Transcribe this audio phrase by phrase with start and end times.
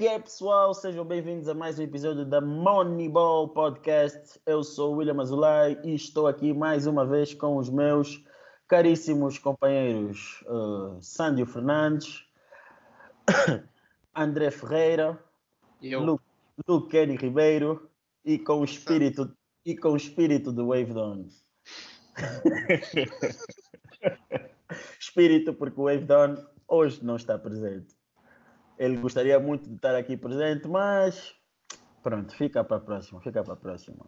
[0.00, 0.72] Que é, pessoal?
[0.72, 4.40] Sejam bem-vindos a mais um episódio da Moneyball Podcast.
[4.46, 8.24] Eu sou o William Azulay e estou aqui mais uma vez com os meus
[8.66, 12.24] caríssimos companheiros uh, Sândio Fernandes,
[14.16, 15.22] André Ferreira,
[15.82, 16.18] Lu,
[16.88, 17.90] Kenny Ribeiro
[18.24, 19.30] e com o espírito
[19.66, 21.26] e com o espírito do Wave Dawn.
[24.98, 26.36] espírito porque o Wave Dawn
[26.66, 27.99] hoje não está presente.
[28.80, 31.32] Ele gostaria muito de estar aqui presente, mas
[32.02, 34.06] pronto, fica para a próxima, fica para a próxima.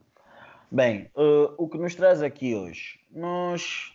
[0.70, 2.98] Bem, uh, o que nos traz aqui hoje?
[3.10, 3.92] Nós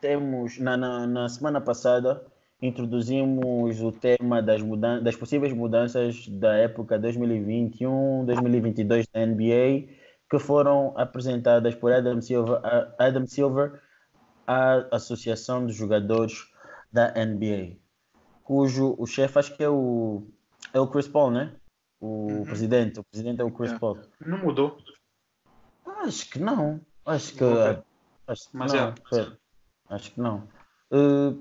[0.00, 2.26] temos, na, na, na semana passada,
[2.60, 9.86] introduzimos o tema das, mudan das possíveis mudanças da época 2021-2022 da NBA,
[10.28, 12.60] que foram apresentadas por Adam Silver,
[12.98, 13.80] Adam Silver
[14.44, 16.48] à Associação de Jogadores
[16.92, 17.79] da NBA
[18.50, 20.24] cujo o chefe acho que é o
[20.74, 21.54] é o Chris Paul, né?
[22.00, 22.44] O uhum.
[22.44, 23.78] presidente, o presidente é o Chris é.
[23.78, 24.00] Paul.
[24.26, 24.76] Não mudou?
[25.86, 26.80] Acho que não.
[27.06, 27.82] Acho que, okay.
[28.26, 28.88] acho que mas não.
[28.88, 29.36] É.
[29.88, 30.48] Acho que não.
[30.90, 31.40] Uh,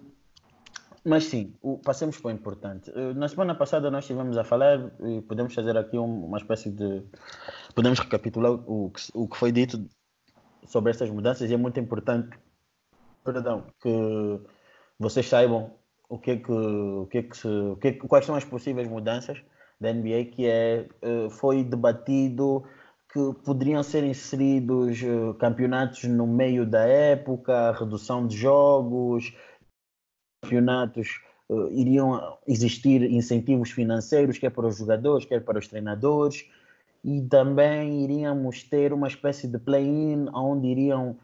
[1.03, 2.91] mas sim, o, passemos para o importante.
[2.91, 6.69] Uh, na semana passada nós estivemos a falar e podemos fazer aqui um, uma espécie
[6.69, 7.03] de.
[7.73, 9.83] Podemos recapitular o que, o que foi dito
[10.67, 12.37] sobre estas mudanças e é muito importante,
[13.23, 13.89] perdão, que
[14.99, 15.78] vocês saibam
[16.09, 18.43] o que é que, o que, é que, se, o que, é quais são as
[18.43, 19.41] possíveis mudanças
[19.79, 22.63] da NBA que é, eh, foi debatido
[23.13, 29.33] que poderiam ser inseridos eh, campeonatos no meio da época, redução de jogos,
[30.43, 36.45] campeonatos eh, iriam existir incentivos financeiros, quer para os jogadores, quer para os treinadores,
[37.03, 41.17] e também iríamos ter uma espécie de play-in onde iriam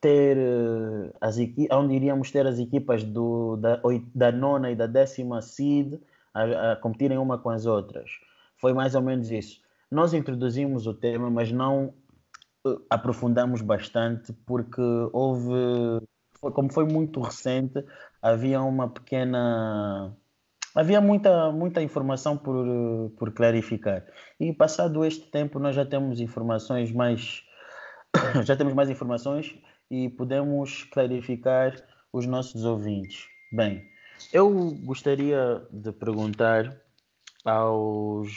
[0.00, 1.36] ter eh, as
[1.72, 3.80] onde iríamos ter as equipas do, da,
[4.14, 6.00] da nona e da décima seed
[6.32, 8.10] a, a competirem uma com as outras.
[8.56, 9.60] Foi mais ou menos isso.
[9.90, 11.94] Nós introduzimos o tema, mas não
[12.66, 14.80] uh, aprofundamos bastante porque
[15.12, 15.52] houve,
[16.40, 17.84] foi, como foi muito recente,
[18.22, 20.16] havia uma pequena
[20.74, 22.64] havia muita, muita informação por,
[23.18, 24.06] por clarificar.
[24.38, 27.42] E passado este tempo nós já temos informações mais
[28.44, 29.56] já temos mais informações
[29.90, 31.74] e podemos clarificar
[32.12, 33.26] os nossos ouvintes.
[33.52, 33.84] Bem,
[34.32, 36.80] eu gostaria de perguntar
[37.44, 38.30] aos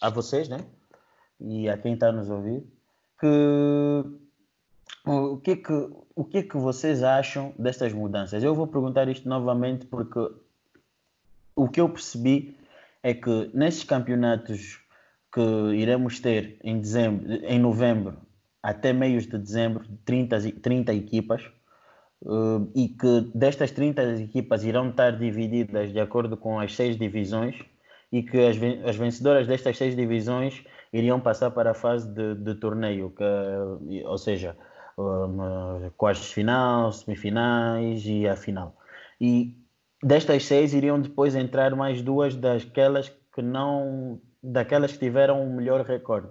[0.00, 0.58] a vocês, né?
[1.38, 2.64] E a quem está nos ouvir,
[3.18, 3.26] que
[5.06, 8.42] o que é que o que é que vocês acham destas mudanças?
[8.42, 10.18] Eu vou perguntar isto novamente porque
[11.54, 12.56] o que eu percebi
[13.02, 14.80] é que nesses campeonatos
[15.32, 15.40] que
[15.74, 18.18] iremos ter em dezembro, em novembro
[18.62, 21.42] até meios de dezembro 30, 30 equipas
[22.22, 27.56] uh, e que destas 30 equipas irão estar divididas de acordo com as seis divisões
[28.12, 28.56] e que as,
[28.86, 34.18] as vencedoras destas seis divisões iriam passar para a fase de, de torneio, que, ou
[34.18, 34.56] seja,
[34.98, 38.76] um, quartos de final, semifinais e a final.
[39.20, 39.56] E
[40.02, 45.82] destas seis iriam depois entrar mais duas daquelas que não daquelas que tiveram o melhor
[45.82, 46.28] recorde.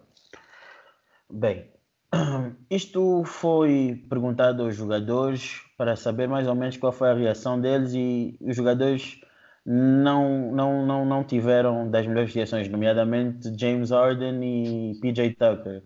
[1.29, 1.67] Bem,
[2.69, 7.93] Isto foi perguntado aos jogadores para saber mais ou menos qual foi a reação deles
[7.93, 9.21] e os jogadores
[9.65, 15.83] não, não, não, não tiveram das melhores reações, nomeadamente James Harden e PJ Tucker.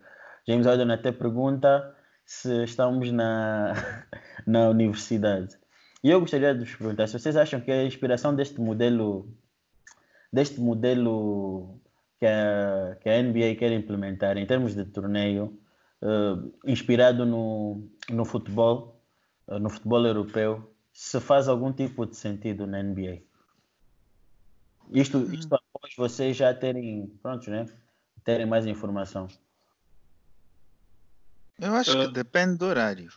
[0.48, 1.94] James Harden até pergunta
[2.26, 3.74] se estamos na,
[4.48, 5.58] na universidade.
[6.04, 9.28] E eu gostaria de vos perguntar se vocês acham que a inspiração deste modelo
[10.32, 11.80] deste modelo
[12.20, 15.58] que a, que a NBA quer implementar em termos de torneio
[16.66, 19.02] inspirado no, no futebol,
[19.48, 23.22] uh, no futebol europeu, se faz algum tipo de sentido na NBA.
[24.92, 25.34] Isto, hum.
[25.34, 27.66] isto após vocês já terem, pronto, né?
[28.24, 29.28] Terem mais informação.
[31.60, 33.12] Eu acho uh, que depende do horário.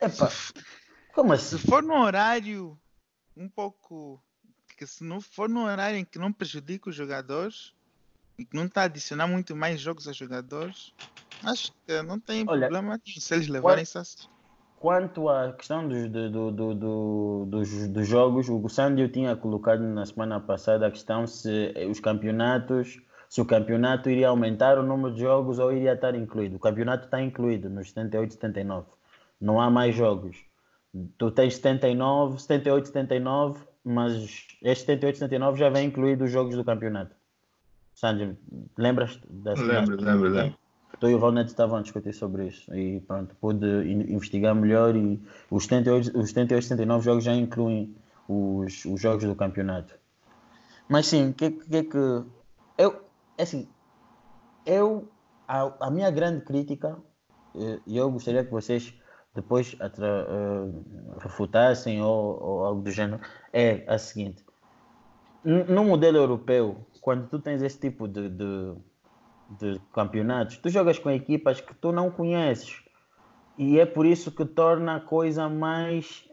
[0.00, 0.52] Epa, se,
[1.12, 1.58] como assim?
[1.58, 2.78] Se for num horário
[3.36, 4.22] um pouco.
[4.76, 7.74] Que se não for num horário em que não prejudica os jogadores
[8.38, 10.94] e que não está a adicionar muito mais jogos aos jogadores,
[11.44, 14.28] Acho que não tem Olha, problema se eles levarem isso assim.
[14.78, 20.06] Quanto à questão dos, do, do, do, dos, dos jogos, o Sandio tinha colocado na
[20.06, 25.20] semana passada a questão se os campeonatos, se o campeonato iria aumentar o número de
[25.20, 26.56] jogos ou iria estar incluído.
[26.56, 28.86] O campeonato está incluído nos 78 79.
[29.40, 30.36] Não há mais jogos.
[31.18, 34.12] Tu tens 79, 78, 79, mas
[34.62, 37.14] estes 78, 79 já vem incluído os jogos do campeonato.
[37.94, 38.38] Sandio,
[38.76, 40.58] lembras da Lembro, lembro, lembro.
[41.00, 45.20] Tu e o Valnete estavam a discutir sobre isso e pronto, pude investigar melhor e
[45.50, 47.94] os 78, os 78 79 jogos já incluem
[48.28, 49.94] os, os jogos do campeonato.
[50.88, 52.24] Mas sim, o que, que que.
[52.76, 53.02] Eu,
[53.36, 53.68] é assim,
[54.64, 55.08] eu.
[55.46, 56.98] A, a minha grande crítica,
[57.54, 58.94] eh, e eu gostaria que vocês
[59.34, 63.20] depois uh, refutassem ou, ou, algo do gênero,
[63.52, 64.44] é a seguinte:
[65.44, 68.74] no modelo europeu, quando tu tens esse tipo de, de,
[69.48, 72.82] de campeonatos, tu jogas com equipas que tu não conheces.
[73.56, 76.28] E é por isso que torna a coisa mais,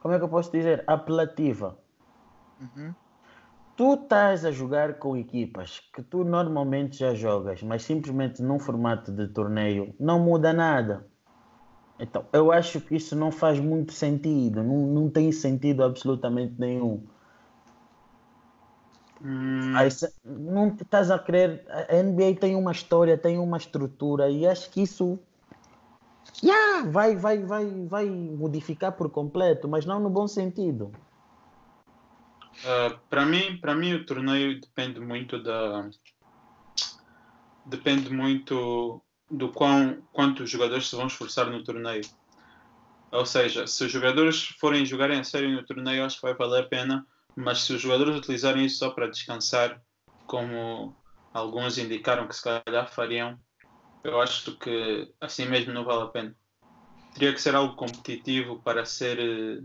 [0.00, 1.78] como é que eu posso dizer, apelativa.
[2.60, 2.94] Uhum.
[3.76, 9.10] Tu estás a jogar com equipas que tu normalmente já jogas, mas simplesmente num formato
[9.10, 11.06] de torneio não muda nada.
[11.98, 17.06] Então, eu acho que isso não faz muito sentido, não, não tem sentido absolutamente nenhum.
[19.24, 19.76] Hum.
[19.76, 19.88] Aí,
[20.24, 21.64] não estás a querer.
[21.68, 25.18] A NBA tem uma história, tem uma estrutura e acho que isso
[26.42, 30.92] yeah, vai, vai, vai, vai modificar por completo, mas não no bom sentido.
[32.64, 35.88] Uh, para mim, para mim o torneio depende muito da
[37.64, 42.02] depende muito do quão quanto os jogadores se vão esforçar no torneio.
[43.10, 46.64] Ou seja, se os jogadores forem jogarem a sério no torneio, acho que vai valer
[46.64, 47.06] a pena,
[47.36, 49.80] mas se os jogadores utilizarem isso só para descansar,
[50.26, 50.94] como
[51.32, 53.38] alguns indicaram que se calhar fariam,
[54.04, 56.34] eu acho que assim mesmo não vale a pena.
[57.14, 59.62] Teria que ser algo competitivo para ser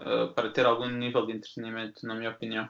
[0.00, 2.68] uh, para ter algum nível de entretenimento, na minha opinião.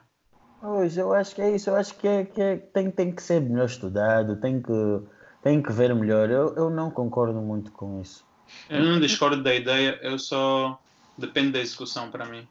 [0.61, 3.23] Hoje eu acho que é isso, eu acho que, é, que é, tem, tem que
[3.23, 5.01] ser melhor estudado, tem que,
[5.41, 6.29] tem que ver melhor.
[6.29, 8.25] Eu, eu não concordo muito com isso.
[8.69, 10.79] Eu não discordo da ideia, eu só
[11.17, 12.47] depende da execução para mim.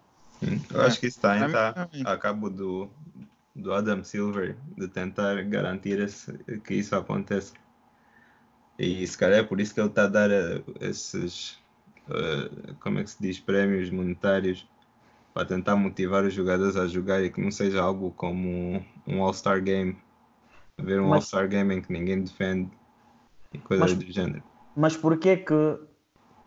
[0.72, 2.88] Eu acho que isso está tá a cabo do,
[3.54, 6.32] do Adam Silver de tentar garantir esse,
[6.64, 7.54] que isso aconteça.
[8.78, 11.58] E se calhar é por isso que ele está a dar eh, esses,
[12.08, 14.68] uh, como é que se diz, prémios monetários
[15.34, 19.62] para tentar motivar os jogadores a jogar e que não seja algo como um All-Star
[19.62, 19.96] Game.
[20.80, 22.70] Ver um All-Star Game em que ninguém defende
[23.52, 24.42] e coisas mas, do género.
[24.76, 25.78] Mas porquê que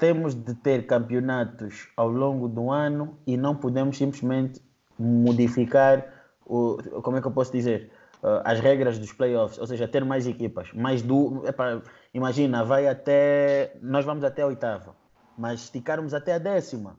[0.02, 4.60] temos de ter campeonatos ao longo do ano e não podemos simplesmente
[4.98, 6.04] modificar
[6.44, 7.92] o, como é que eu posso dizer?
[8.24, 11.84] Uh, as regras dos playoffs, ou seja, ter mais equipas, mais do, epa,
[12.16, 14.96] imagina, vai até, nós vamos até a oitava,
[15.38, 16.98] mas esticarmos até a décima,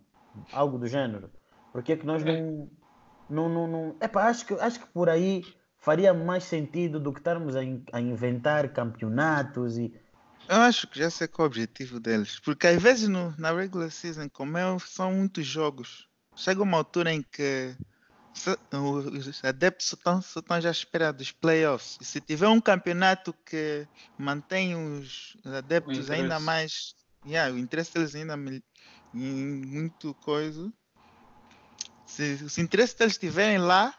[0.52, 1.28] algo do gênero.
[1.72, 2.68] Porque é que nós não,
[3.28, 5.42] não, não, não epa, acho que acho que por aí
[5.76, 9.92] faria mais sentido do que estarmos a, in, a inventar campeonatos e
[10.48, 12.38] eu acho que já sei qual é o objetivo deles.
[12.40, 17.12] Porque às vezes no, na regular season, como é, são muitos jogos, chega uma altura
[17.12, 17.74] em que
[18.72, 21.98] os adeptos estão, estão já à espera dos playoffs.
[22.00, 23.86] E se tiver um campeonato que
[24.18, 26.94] mantém os adeptos ainda mais.
[27.24, 28.62] Yeah, o interesse deles ainda em
[29.14, 30.72] muito coisa.
[32.06, 33.94] Se, se o interesse deles estiverem lá,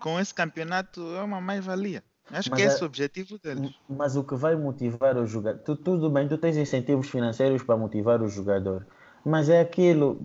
[0.00, 2.02] com esse campeonato é uma mais-valia.
[2.30, 3.74] Acho mas que é esse o objetivo deles.
[3.88, 5.60] Mas o que vai motivar o jogador.
[5.60, 8.86] Tu, tudo bem, tu tens incentivos financeiros para motivar o jogador
[9.24, 10.20] mas é aquilo,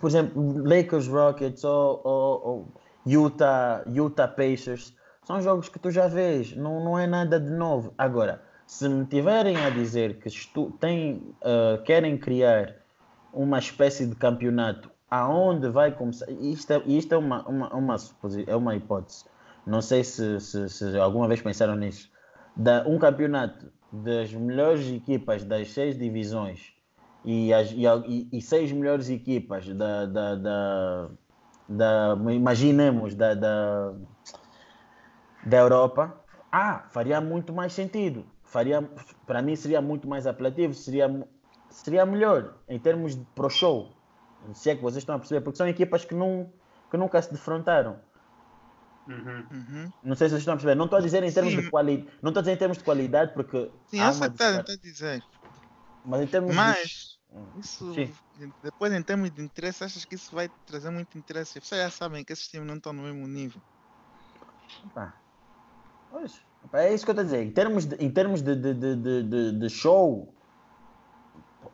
[0.00, 2.68] por exemplo, Lakers Rockets ou, ou, ou,
[3.06, 7.92] Utah, Utah Pacers, são jogos que tu já vês, não, não é nada de novo.
[7.98, 12.76] Agora, se me tiverem a dizer que estu, tem, uh, querem criar
[13.32, 17.96] uma espécie de campeonato aonde vai começar, isto é, isto é, uma, uma, uma,
[18.46, 19.24] é uma hipótese,
[19.66, 22.10] não sei se, se, se alguma vez pensaram nisso,
[22.56, 26.72] da, um campeonato das melhores equipas das seis divisões
[27.24, 31.10] e, as, e, e, seis melhores equipas da, da, da,
[31.68, 33.94] da imaginemos, da, da,
[35.46, 36.20] da Europa,
[36.52, 38.26] ah, faria muito mais sentido.
[38.42, 38.88] Faria,
[39.26, 41.26] para mim seria muito mais apelativo, seria,
[41.70, 43.90] seria melhor em termos de pro show.
[44.52, 46.52] Se é que vocês estão a perceber, porque são equipas que, não,
[46.90, 47.96] que nunca se defrontaram.
[49.06, 49.46] Uhum.
[49.50, 49.90] Uhum.
[50.02, 50.74] Não sei se vocês estão a perceber.
[50.74, 51.60] Não estou a dizer em termos Sim.
[51.60, 52.18] de qualidade.
[52.22, 53.70] Não estou a dizer em termos de qualidade, porque.
[53.86, 55.24] Sim, há uma está a dizer.
[56.04, 57.18] Mas em termos Mas,
[57.58, 58.12] isso, Sim.
[58.62, 61.60] depois em termos de interesse, achas que isso vai trazer muito interesse?
[61.60, 63.60] Vocês já sabem que esses times não estão no mesmo nível.
[64.86, 65.14] Opa.
[66.10, 66.40] Pois,
[66.74, 67.42] é isso que eu estou a dizer.
[67.42, 70.32] Em termos, de, em termos de, de, de, de, de show,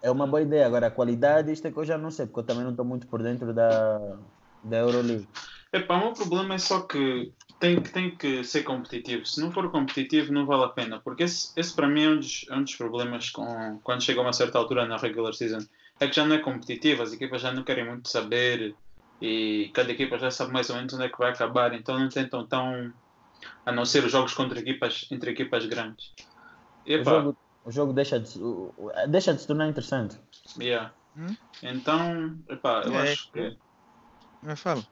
[0.02, 0.66] é uma boa ideia.
[0.66, 2.84] Agora, a qualidade, isto é que eu já não sei, porque eu também não estou
[2.84, 4.18] muito por dentro da,
[4.62, 5.28] da Euroleague.
[5.72, 9.24] Epá, o meu problema é só que tem, tem que ser competitivo.
[9.26, 10.98] Se não for competitivo, não vale a pena.
[10.98, 14.18] Porque esse, esse para mim é um dos, é um dos problemas com, quando chega
[14.20, 15.60] a uma certa altura na regular season.
[16.00, 18.74] É que já não é competitivo, as equipas já não querem muito saber
[19.20, 21.74] e cada equipa já sabe mais ou menos onde é que vai acabar.
[21.74, 22.92] Então não tentam tão.
[23.66, 26.12] a não ser os jogos contra equipas, entre equipas grandes.
[26.86, 27.36] E, o, jogo,
[27.66, 28.40] o jogo deixa de,
[29.08, 30.18] deixa de se tornar interessante.
[30.58, 30.92] Yeah.
[31.16, 31.36] Hum?
[31.62, 33.56] Então, epá, eu é, acho que.
[34.42, 34.82] Mas fala.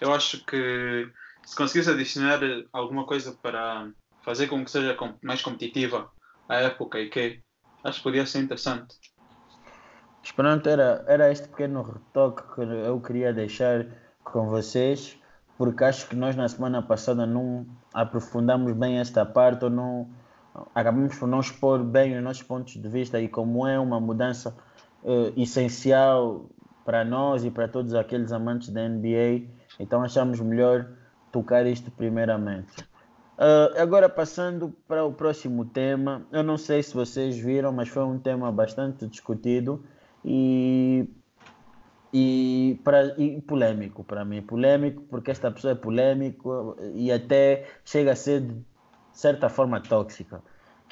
[0.00, 1.10] Eu acho que
[1.44, 2.40] se conseguisse adicionar
[2.72, 3.88] alguma coisa para
[4.22, 6.10] fazer com que seja mais competitiva
[6.48, 7.40] a época e que
[7.84, 8.96] acho que podia ser interessante.
[10.20, 13.86] Mas pronto, era, era este pequeno retoque que eu queria deixar
[14.24, 15.16] com vocês,
[15.56, 20.10] porque acho que nós na semana passada não aprofundamos bem esta parte ou não
[20.74, 24.56] acabamos por não expor bem os nossos pontos de vista e como é uma mudança
[25.02, 26.48] uh, essencial
[26.86, 29.48] para nós e para todos aqueles amantes da NBA,
[29.80, 30.88] então achamos melhor
[31.32, 32.80] tocar isto primeiramente.
[33.36, 38.04] Uh, agora passando para o próximo tema, eu não sei se vocês viram, mas foi
[38.04, 39.84] um tema bastante discutido
[40.24, 41.10] e,
[42.14, 44.40] e, para, e polêmico para mim.
[44.40, 48.56] Polêmico porque esta pessoa é polêmico e até chega a ser de
[49.12, 50.40] certa forma tóxica,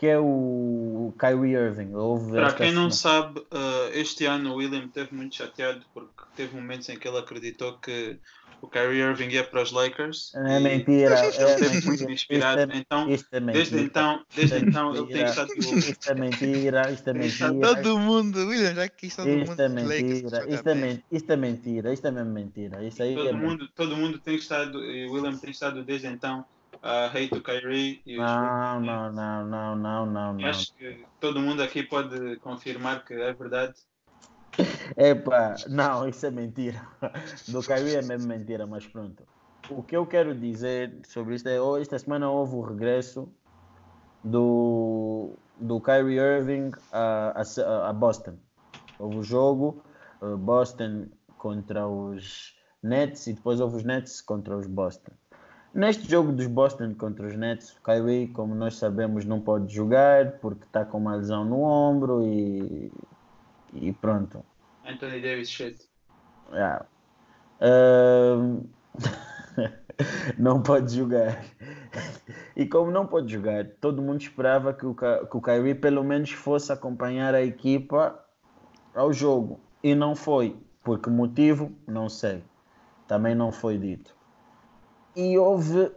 [0.04, 1.92] que é o Kyrie Irving.
[2.30, 6.90] Para quem não sabe, uh, este ano o William teve muito chateado porque teve momentos
[6.90, 8.18] em que ele acreditou que
[8.60, 10.34] o Kyrie Irving ia para os Lakers.
[10.34, 11.24] É mentira.
[11.24, 12.60] Ele é teve muito inspirado.
[12.60, 15.48] Isto é, então, isto é desde então, desde isto então ele tem estado.
[15.56, 17.54] Isto é mentira, isto é mentira.
[17.62, 19.62] Todo mundo, William, já que todo isto mundo.
[19.62, 22.84] É mentira, isto, é mentira, isto é mentira, isto é mesmo mentira.
[22.84, 26.44] Isto aí todo, é mundo, todo mundo tem estado, e William tem estado desde então
[26.84, 28.02] a hate o Kyrie.
[28.04, 30.46] E não, não, não, não, não, não, não.
[30.46, 33.74] Acho que todo mundo aqui pode confirmar que é verdade.
[34.96, 36.86] Epa, não, isso é mentira.
[37.48, 39.26] Do Kyrie é mesmo mentira, mas pronto.
[39.70, 43.32] O que eu quero dizer sobre isto é, esta semana houve o regresso
[44.22, 48.36] do, do Kyrie Irving a, a, a Boston.
[48.98, 49.82] Houve o jogo,
[50.20, 51.06] uh, Boston
[51.38, 55.12] contra os Nets e depois houve os Nets contra os Boston.
[55.74, 60.38] Neste jogo dos Boston contra os Nets, o Kyrie, como nós sabemos, não pode jogar
[60.38, 62.92] porque está com uma lesão no ombro e
[63.74, 64.44] e pronto.
[64.86, 65.88] Anthony Davis shit.
[66.52, 66.86] Yeah.
[67.60, 68.62] Um...
[70.38, 71.44] não pode jogar.
[72.56, 76.30] E como não pode jogar, todo mundo esperava que o, que o Kyrie pelo menos
[76.30, 78.24] fosse acompanhar a equipa
[78.94, 79.58] ao jogo.
[79.82, 80.56] E não foi.
[80.84, 81.72] Por que motivo?
[81.86, 82.44] Não sei.
[83.08, 84.13] Também não foi dito.
[85.16, 85.92] E houve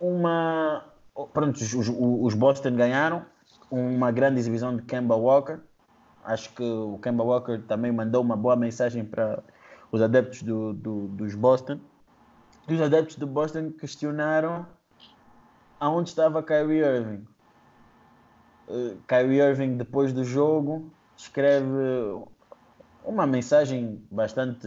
[0.00, 0.84] uma.
[1.32, 3.24] Pronto, os, os Boston ganharam.
[3.70, 5.58] Uma grande exibição de Kemba Walker
[6.24, 9.42] Acho que o Kemba Walker também mandou uma boa mensagem para
[9.92, 11.78] os adeptos do, do, dos Boston.
[12.66, 14.66] E os adeptos do Boston questionaram
[15.78, 17.26] aonde estava Kyrie Irving.
[18.66, 22.24] Uh, Kyrie Irving, depois do jogo, escreve
[23.04, 24.66] uma mensagem bastante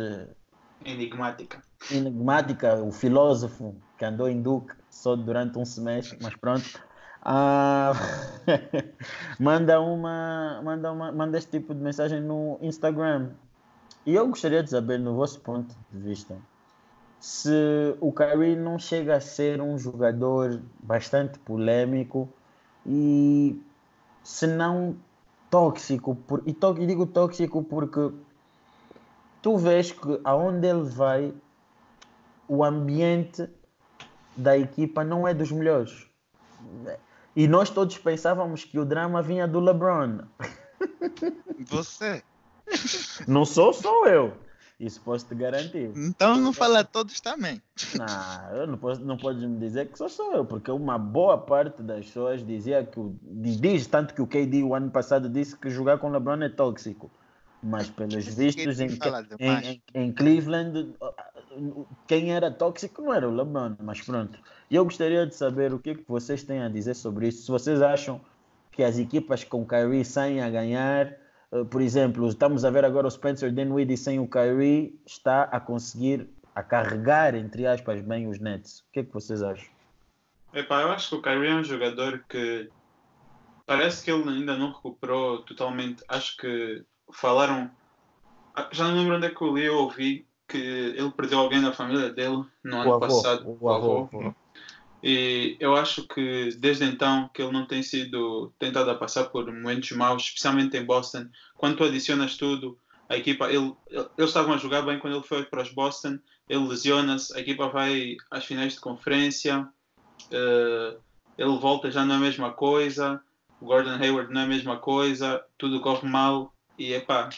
[0.86, 1.62] enigmática.
[1.92, 6.66] Enigmática, o filósofo que andou em Duke só durante um semestre, mas pronto.
[7.22, 7.94] Ah,
[9.40, 13.32] manda uma, manda uma, manda este tipo de mensagem no Instagram.
[14.06, 16.38] E eu gostaria de saber, no vosso ponto de vista,
[17.20, 22.30] se o Kyrie não chega a ser um jogador bastante polêmico
[22.86, 23.62] e
[24.24, 24.96] se não
[25.50, 26.16] tóxico.
[26.16, 28.12] Por, e, to, e digo tóxico porque
[29.42, 31.34] tu vês que aonde ele vai,
[32.48, 33.50] o ambiente
[34.36, 36.08] da equipa não é dos melhores.
[37.36, 40.20] E nós todos pensávamos que o drama vinha do LeBron.
[41.68, 42.24] Você?
[43.28, 44.34] Não sou só eu.
[44.80, 45.92] Isso posso te garantir.
[45.96, 47.60] Então não fala todos também.
[47.96, 51.36] Não, eu não, posso, não podes me dizer que só sou eu, porque uma boa
[51.36, 55.58] parte das pessoas dizia que o, diz tanto que o KD o ano passado disse
[55.58, 57.10] que jogar com LeBron é tóxico.
[57.62, 58.88] Mas pelos vistos em,
[59.40, 60.94] em, em, em Cleveland
[62.08, 64.40] quem era tóxico não era o LeBron, mas pronto.
[64.70, 67.44] E eu gostaria de saber o que, que vocês têm a dizer sobre isso.
[67.44, 68.22] Se vocês acham
[68.72, 71.14] que as equipas com Kyrie saem a ganhar,
[71.52, 75.60] uh, por exemplo, estamos a ver agora o Spencer Dinwiddie sem o Kyrie, está a
[75.60, 78.80] conseguir a carregar, entre aspas, bem os Nets.
[78.80, 79.68] O que é que vocês acham?
[80.54, 82.70] Epá, eu acho que o Kyrie é um jogador que
[83.66, 86.04] parece que ele ainda não recuperou totalmente.
[86.08, 87.70] Acho que falaram.
[88.56, 91.62] Ah, já não lembro onde é que eu li ou ouvi que ele perdeu alguém
[91.62, 94.10] da família dele no o ano avô, passado, o, avô.
[94.12, 94.34] avô.
[95.04, 99.46] E eu acho que desde então que ele não tem sido tentado a passar por
[99.46, 101.28] momentos maus, especialmente em Boston.
[101.56, 105.44] Quando tu adicionas tudo, a equipa, ele, eles estavam a jogar bem quando ele foi
[105.44, 106.18] para os Boston,
[106.50, 111.00] ele lesiona-se, a equipa vai às finais de conferência, uh,
[111.38, 113.22] ele volta já não é a mesma coisa,
[113.62, 117.30] o Gordon Hayward não é a mesma coisa, tudo corre mal e epá,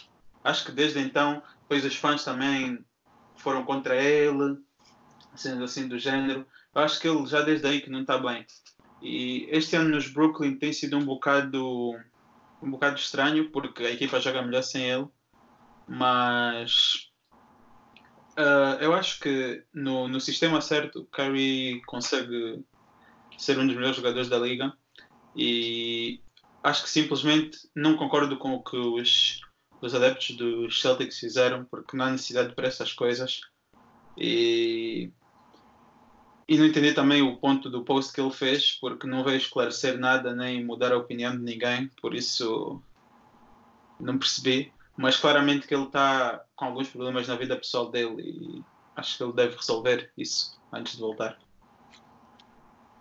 [0.44, 2.84] acho que desde então, depois os fãs também
[3.36, 4.58] foram contra ele,
[5.36, 6.46] sendo assim do género.
[6.74, 8.46] Eu acho que ele já desde aí que não está bem.
[9.02, 11.92] E este ano nos Brooklyn tem sido um bocado
[12.62, 15.08] um bocado estranho porque a equipa joga melhor sem ele,
[15.88, 17.10] mas
[18.40, 22.64] Uh, eu acho que no, no sistema certo, Kyrie consegue
[23.38, 24.72] ser um dos melhores jogadores da liga
[25.36, 26.22] e
[26.64, 29.42] acho que simplesmente não concordo com o que os,
[29.82, 33.42] os adeptos dos Celtics fizeram, porque não há necessidade para essas coisas.
[34.18, 35.12] E,
[36.48, 39.98] e não entendi também o ponto do post que ele fez, porque não veio esclarecer
[39.98, 42.82] nada nem mudar a opinião de ninguém, por isso
[44.00, 44.74] não percebi.
[44.98, 48.64] Mas claramente que ele está com alguns problemas na vida pessoal dele e
[48.98, 51.40] acho que ele deve resolver isso antes de voltar.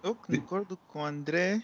[0.02, 1.60] Eu concordo com o André.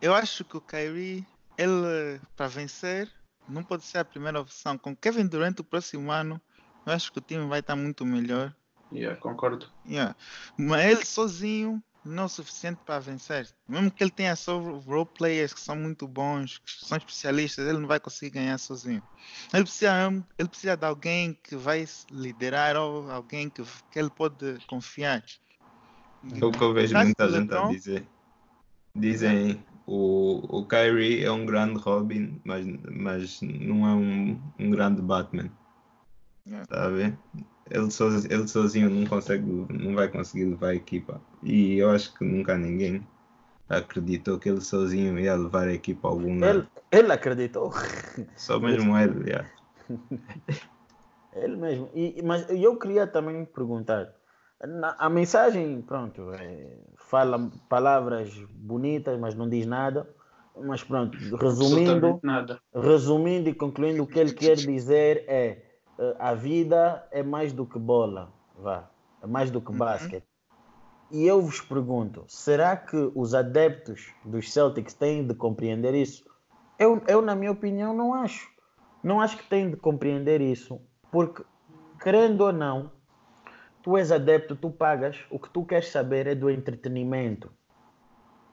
[0.00, 1.26] Eu acho que o Kyrie,
[1.58, 3.10] ele, para vencer,
[3.48, 4.78] não pode ser a primeira opção.
[4.78, 6.40] Com Kevin Durant, o próximo ano,
[6.86, 8.54] eu acho que o time vai estar muito melhor.
[8.92, 9.66] Yeah, concordo.
[9.86, 10.16] Yeah.
[10.56, 13.48] Mas ele sozinho não é o suficiente para vencer.
[13.68, 17.78] Mesmo que ele tenha só role players que são muito bons, que são especialistas, ele
[17.78, 19.02] não vai conseguir ganhar sozinho.
[19.52, 24.58] Ele precisa, ele precisa de alguém que vai liderar ou alguém que, que ele pode
[24.66, 25.22] confiar.
[26.24, 28.06] É o que eu vejo muita gente a dizer.
[28.94, 35.02] Dizem o, o Kyrie é um grande Robin, mas, mas não é um, um grande
[35.02, 35.50] Batman.
[36.46, 36.64] Yeah.
[36.66, 37.18] Tá a ver?
[37.68, 41.20] Ele, sozinho, ele sozinho não consegue, não vai conseguir levar a equipa.
[41.42, 43.04] E eu acho que nunca ninguém
[43.68, 46.44] acreditou que ele sozinho ia levar a equipa a algum.
[46.44, 47.72] Ele, ele acreditou.
[48.36, 49.50] Só mesmo ele, yeah.
[51.34, 51.90] ele mesmo.
[51.92, 54.14] E, mas eu queria também perguntar.
[54.98, 60.06] A mensagem, pronto, é, fala palavras bonitas, mas não diz nada.
[60.62, 62.20] Mas pronto, resumindo,
[62.74, 65.62] resumindo e concluindo, o que ele quer dizer é
[65.98, 68.90] eh, a vida é mais do que bola, vá,
[69.22, 69.78] é mais do que uhum.
[69.78, 70.26] basquete.
[71.10, 76.24] E eu vos pergunto, será que os adeptos dos Celtics têm de compreender isso?
[76.78, 78.48] Eu, eu, na minha opinião, não acho.
[79.02, 81.42] Não acho que têm de compreender isso, porque,
[82.02, 82.90] querendo ou não,
[83.82, 87.50] tu és adepto, tu pagas, o que tu queres saber é do entretenimento.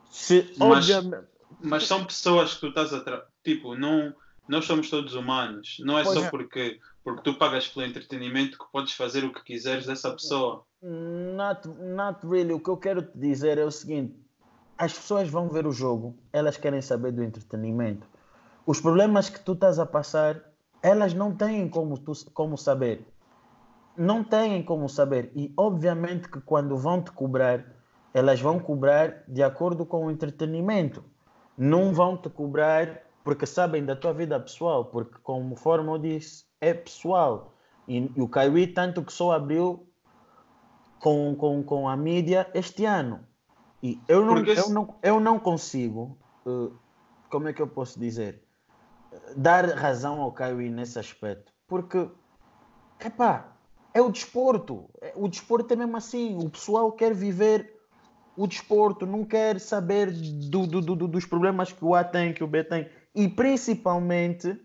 [0.10, 1.28] Se, mas, obviamente...
[1.62, 3.26] mas são pessoas que tu estás a.
[3.44, 4.14] Tipo, não
[4.48, 5.78] nós somos todos humanos.
[5.82, 6.30] Não é pois só é.
[6.30, 10.64] porque, porque tu pagas pelo entretenimento que podes fazer o que quiseres dessa pessoa.
[10.82, 12.54] Not, not really.
[12.54, 14.16] O que eu quero te dizer é o seguinte:
[14.78, 18.08] as pessoas vão ver o jogo, elas querem saber do entretenimento.
[18.66, 20.42] Os problemas que tu estás a passar,
[20.82, 23.06] elas não têm como, tu, como saber.
[23.98, 25.32] Não têm como saber.
[25.36, 27.66] E obviamente que quando vão te cobrar,
[28.14, 31.04] elas vão cobrar de acordo com o entretenimento.
[31.58, 36.74] Não vão te cobrar porque sabem da tua vida pessoal, porque conforme eu disse, é
[36.74, 37.54] pessoal.
[37.88, 39.86] E, e o Kyrie tanto que só abriu
[41.00, 43.20] com, com, com a mídia este ano.
[43.82, 46.74] E eu não, eu não, eu não consigo, uh,
[47.30, 48.44] como é que eu posso dizer,
[49.36, 51.52] dar razão ao Kyrie nesse aspecto.
[51.68, 52.10] Porque,
[53.04, 53.57] epá,
[53.98, 54.90] é o desporto.
[55.16, 56.38] O desporto é mesmo assim.
[56.38, 57.74] O pessoal quer viver
[58.36, 62.44] o desporto, não quer saber do, do, do, dos problemas que o A tem, que
[62.44, 62.88] o B tem.
[63.16, 64.56] E principalmente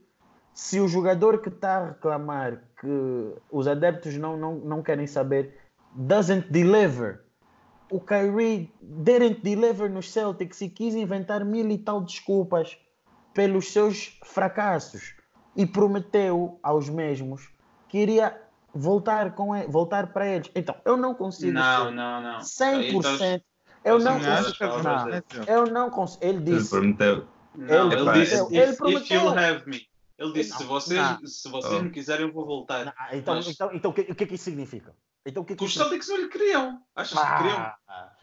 [0.52, 5.58] se o jogador que está a reclamar que os adeptos não, não, não querem saber
[5.94, 7.22] doesn't deliver.
[7.90, 12.76] O Kyrie didn't deliver nos Celtics e quis inventar mil e tal desculpas
[13.32, 15.14] pelos seus fracassos
[15.56, 17.50] e prometeu aos mesmos
[17.88, 18.38] que iria
[18.74, 20.50] voltar, com ele, voltar para eles.
[20.54, 22.38] Então, eu não consigo não, não, não.
[22.40, 23.42] 100%.
[23.84, 24.82] Eu não consigo.
[24.82, 26.24] Não, eu não consigo.
[26.24, 26.74] Ele disse.
[26.74, 27.28] Ele prometeu.
[27.54, 29.18] Não, ele, disse, ele, ele prometeu.
[29.18, 29.92] If you have me.
[30.18, 31.26] Ele disse, não, se vocês, não.
[31.26, 31.82] se vocês oh.
[31.82, 32.84] me quiserem, eu vou voltar.
[32.84, 33.48] Não, então, Mas...
[33.48, 34.94] então, então, o, que, o que é que isso significa?
[35.26, 36.80] Então, o que, é que os Celtics não lhe queriam.
[36.94, 37.72] Achas ah, que queriam?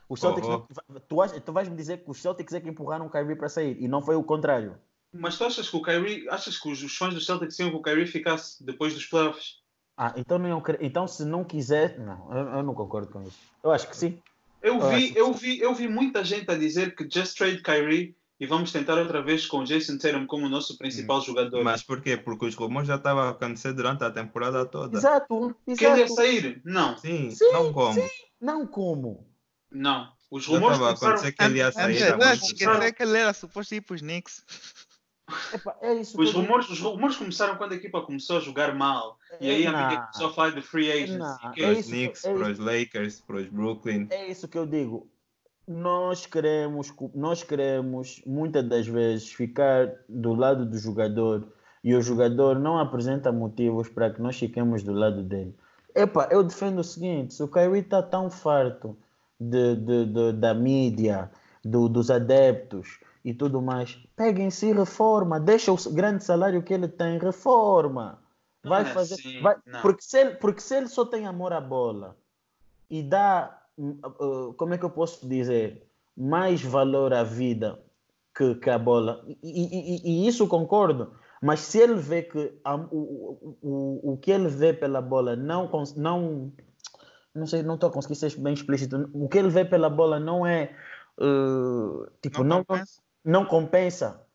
[0.07, 0.99] Os Celtics, oh, oh.
[0.99, 3.77] Tu, tu vais me dizer que os Celtics é que empurraram o Kyrie para sair
[3.79, 4.77] e não foi o contrário.
[5.11, 7.75] Mas tu achas que o Kyrie, achas que os, os fãs dos Celtics iam que
[7.75, 9.58] o Kyrie ficasse depois dos playoffs?
[10.01, 13.37] Ah, então, não, então se não quiser, não, eu, eu, não concordo com isso.
[13.61, 14.17] Eu acho que sim.
[14.61, 18.15] Eu, eu vi, eu vi, eu vi muita gente a dizer que just trade Kyrie
[18.39, 21.65] e vamos tentar outra vez com Jason Tatum como o nosso principal jogador.
[21.65, 22.15] Mas porquê?
[22.15, 24.97] Porque os rumores já estavam a acontecer durante a temporada toda.
[24.97, 25.53] Exato.
[25.67, 26.15] exato.
[26.15, 26.61] Sair?
[26.63, 26.97] Não.
[26.97, 27.93] Sim, sim, não como.
[27.93, 28.09] Sim,
[28.39, 29.27] não como.
[29.69, 30.09] Não.
[30.31, 32.17] Os rumores já estava a acontecer que ele ia sair.
[32.17, 34.45] Não, esquecer que ele era suposto ir para os Knicks.
[35.53, 39.17] Epa, é isso os, rumores, os rumores começaram quando a equipa começou a jogar mal.
[39.39, 41.37] E aí a mídia começou a falar de free agents.
[41.39, 44.07] Para os Knicks, é para os Lakers, para os Brooklyn.
[44.09, 45.09] É isso que eu digo
[45.69, 51.47] nós queremos, nós queremos muitas das vezes ficar do lado do jogador
[51.83, 55.55] e o jogador não apresenta motivos para que nós fiquemos do lado dele.
[55.93, 58.97] Epa, eu defendo o seguinte: se o Kyrie está tão farto
[59.39, 61.29] de, de, de, da mídia,
[61.63, 66.87] do, dos adeptos e tudo mais, peguem-se e reforma, deixa o grande salário que ele
[66.87, 68.19] tem, reforma.
[68.63, 69.15] vai é fazer.
[69.15, 72.17] Assim, vai, porque, se ele, porque se ele só tem amor à bola
[72.89, 77.79] e dá, uh, como é que eu posso dizer, mais valor à vida
[78.35, 81.13] que, que a bola, e, e, e, isso concordo.
[81.41, 85.69] Mas se ele vê que a, o, o, o que ele vê pela bola não,
[85.95, 86.51] não
[87.33, 89.09] não sei, não estou a conseguir ser bem explícito.
[89.13, 90.75] O que ele vê pela bola não é
[91.17, 93.01] uh, tipo, não, não compensa.
[93.23, 94.25] Não compensa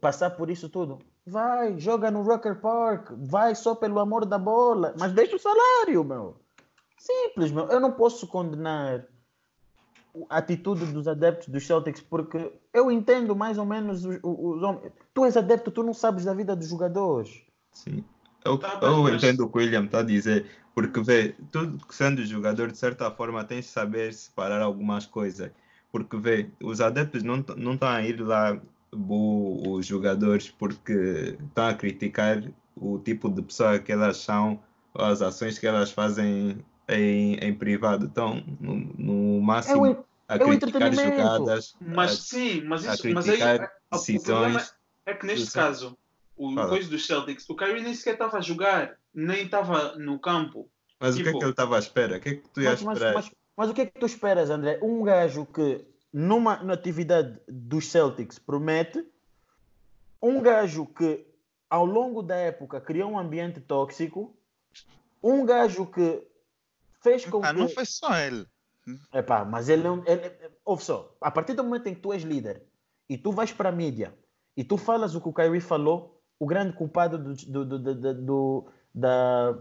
[0.00, 0.98] passar por isso tudo.
[1.26, 6.04] Vai, joga no Rocker Park, vai só pelo amor da bola, mas deixa o salário,
[6.04, 6.36] meu.
[6.98, 7.66] Simples, meu.
[7.66, 9.04] Eu não posso condenar
[10.28, 14.92] a atitude dos adeptos dos Celtics porque eu entendo mais ou menos os, os homens.
[15.12, 17.42] Tu és adepto, tu não sabes da vida dos jogadores.
[17.72, 18.04] Sim.
[18.44, 22.24] Eu, tá eu entendo o que o William está a dizer, porque vê, tu sendo
[22.24, 25.50] jogador, de certa forma, tens de saber separar algumas coisas.
[25.94, 28.60] Porque vê, os adeptos não estão a ir lá
[28.92, 32.42] os jogadores porque estão a criticar
[32.74, 34.60] o tipo de pessoa que elas são,
[34.92, 38.06] as ações que elas fazem em, em privado.
[38.06, 41.76] Então, no, no máximo, é a criticar jogadas.
[41.80, 43.60] Mas a, sim, mas isso, mas aí,
[43.92, 44.74] decisões.
[45.06, 45.96] É, é que neste caso,
[46.36, 46.70] o Fala.
[46.70, 50.68] coisa dos Celtics, o Kyrie nem sequer estava a jogar, nem estava no campo.
[50.98, 52.16] Mas tipo, o que é que tipo, ele estava à espera?
[52.16, 53.14] O que é que tu ias esperar?
[53.14, 54.78] Mas, mas, mas, o que é que tu esperas, André?
[54.82, 59.04] Um gajo que numa na atividade dos Celtics promete,
[60.22, 61.26] um gajo que
[61.68, 64.36] ao longo da época criou um ambiente tóxico,
[65.22, 66.24] um gajo que
[67.02, 67.58] fez com ah, que...
[67.58, 68.46] não foi só ele.
[69.12, 70.04] Epá, mas ele não.
[70.06, 70.30] Ele,
[70.64, 72.62] ouve só, a partir do momento em que tu és líder
[73.08, 74.14] e tu vais para a mídia
[74.56, 78.68] e tu falas o que o Kyrie falou, o grande culpado do, do, do, do
[78.94, 79.58] da,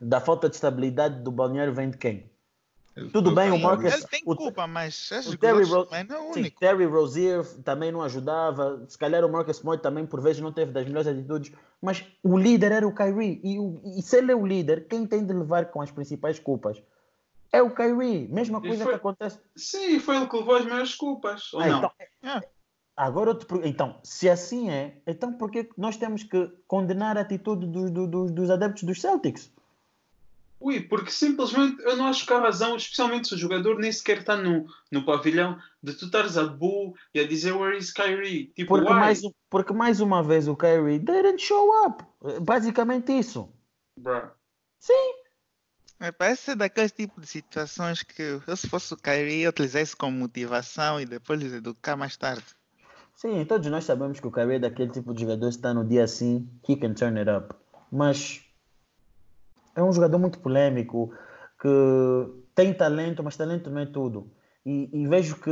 [0.00, 2.31] da falta de estabilidade do balneário vem de quem?
[3.12, 3.92] Tudo bem, o Marcus.
[3.92, 6.34] Ele tem culpa, mas o Terry, Ro não é o.
[6.34, 8.84] Sim, Terry Rozier também não ajudava.
[8.86, 11.52] Se calhar o Marcus Smart também, por vezes, não teve das melhores atitudes.
[11.80, 13.40] Mas o líder era o Kyrie.
[13.42, 16.38] E, o, e se ele é o líder, quem tem de levar com as principais
[16.38, 16.82] culpas?
[17.50, 18.28] É o Kyrie.
[18.28, 19.40] Mesma coisa foi, que acontece.
[19.56, 21.52] Sim, foi ele que levou as maiores culpas.
[21.54, 21.78] Ou ah, não?
[21.78, 21.90] Então,
[22.22, 22.40] é.
[22.94, 27.22] Agora eu te então, se assim é, então por que nós temos que condenar a
[27.22, 29.50] atitude dos, dos, dos adeptos dos Celtics?
[30.62, 34.18] Ui, porque simplesmente eu não acho que há razão, especialmente se o jogador nem sequer
[34.18, 38.52] está no, no pavilhão, de tu estares a bull e a dizer where is Kyrie?
[38.54, 39.20] Tipo, porque, mais,
[39.50, 42.04] porque mais uma vez o Kyrie didn't show up.
[42.42, 43.52] Basicamente isso.
[43.98, 44.30] Bruh.
[44.78, 45.14] Sim.
[45.98, 49.96] É, parece ser daqueles tipos de situações que eu, se fosse o Kyrie, eu utilizasse
[49.96, 52.44] como motivação e depois lhes educar mais tarde.
[53.16, 55.84] Sim, todos nós sabemos que o Kyrie é daquele tipo de jogador que está no
[55.84, 57.52] dia assim, he can turn it up.
[57.90, 58.44] Mas
[59.74, 61.12] é um jogador muito polêmico,
[61.60, 61.68] que
[62.54, 64.30] tem talento, mas talento não é tudo.
[64.64, 65.50] E, e vejo que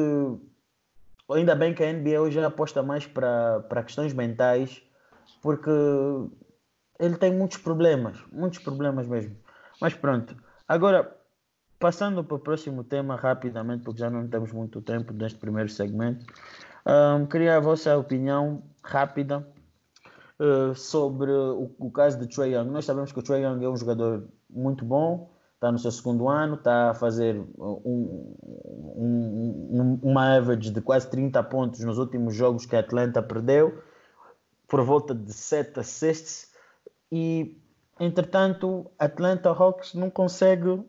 [1.32, 4.82] ainda bem que a NBA hoje aposta mais para, questões mentais,
[5.42, 5.70] porque
[6.98, 9.36] ele tem muitos problemas, muitos problemas mesmo.
[9.80, 10.36] Mas pronto,
[10.68, 11.16] agora
[11.78, 16.26] passando para o próximo tema rapidamente, porque já não temos muito tempo neste primeiro segmento,
[16.86, 19.46] um, queria a vossa opinião rápida
[20.40, 22.70] uh, sobre o, o, caso de Trey Young.
[22.70, 26.28] Nós sabemos que o Trey Young é um jogador muito bom, está no seu segundo
[26.28, 28.34] ano, está a fazer um,
[28.96, 33.82] um, uma average de quase 30 pontos nos últimos jogos que a Atlanta perdeu,
[34.66, 36.50] por volta de 7 a 6
[37.12, 37.60] e
[37.98, 40.82] entretanto Atlanta Hawks não consegue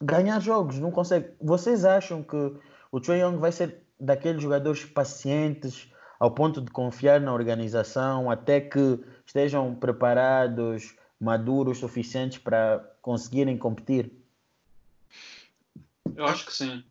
[0.00, 1.30] ganhar jogos, não consegue.
[1.40, 2.54] Vocês acham que
[2.92, 8.60] o Trey Young vai ser daqueles jogadores pacientes ao ponto de confiar na organização até
[8.60, 14.10] que estejam preparados, maduros suficientes para conseguirem competir?
[16.14, 16.84] Eu acho que sim.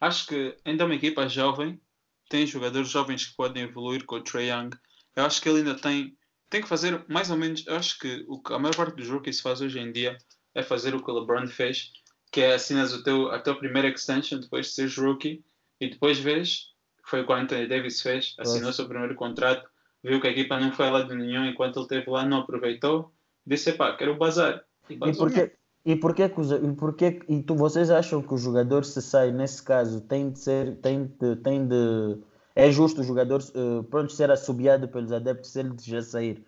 [0.00, 1.80] Acho que ainda é uma equipa jovem,
[2.28, 4.70] tem jogadores jovens que podem evoluir com o Trey Young.
[5.16, 6.16] Eu acho que ele ainda tem,
[6.48, 7.66] tem que fazer mais ou menos.
[7.66, 10.16] Eu acho que o que a maior parte dos rookies faz hoje em dia
[10.54, 11.92] é fazer o que o LeBron fez,
[12.30, 15.44] que é assinas o teu, a tua primeira extension depois de seres rookie
[15.80, 16.70] e depois vês,
[17.10, 19.68] foi o que o Anthony Davis fez, assinou seu primeiro contrato,
[20.02, 23.12] viu que a equipa não foi lá de nenhum enquanto ele esteve lá, não aproveitou,
[23.44, 24.64] disse, pá, quero bazar.
[24.88, 25.52] E, e porquê,
[25.84, 29.62] e porquê, que e porquê e tu, vocês acham que o jogador se sai, nesse
[29.62, 32.18] caso, tem de ser, tem de, tem de
[32.54, 36.44] é justo o jogador uh, pronto ser assobiado pelos adeptos se ele já sair?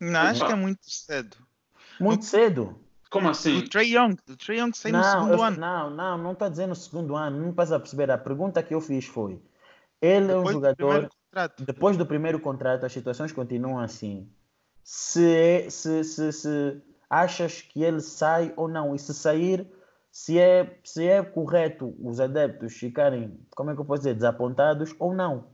[0.00, 1.36] Não, acho que é muito cedo.
[2.00, 2.78] Muito cedo?
[3.10, 3.58] Como assim?
[3.58, 5.56] O Trey Young, o Trey Young sai não, no segundo eu, ano.
[5.56, 8.10] Não, não, não está dizendo no segundo ano, não passa a perceber.
[8.10, 9.40] A pergunta que eu fiz foi:
[10.04, 11.10] ele depois é um jogador.
[11.56, 14.28] Do depois do primeiro contrato, as situações continuam assim.
[14.82, 19.66] Se, se, se, se achas que ele sai ou não, e se sair,
[20.12, 24.94] se é, se é correto os adeptos ficarem, como é que eu posso dizer, desapontados
[24.98, 25.48] ou não.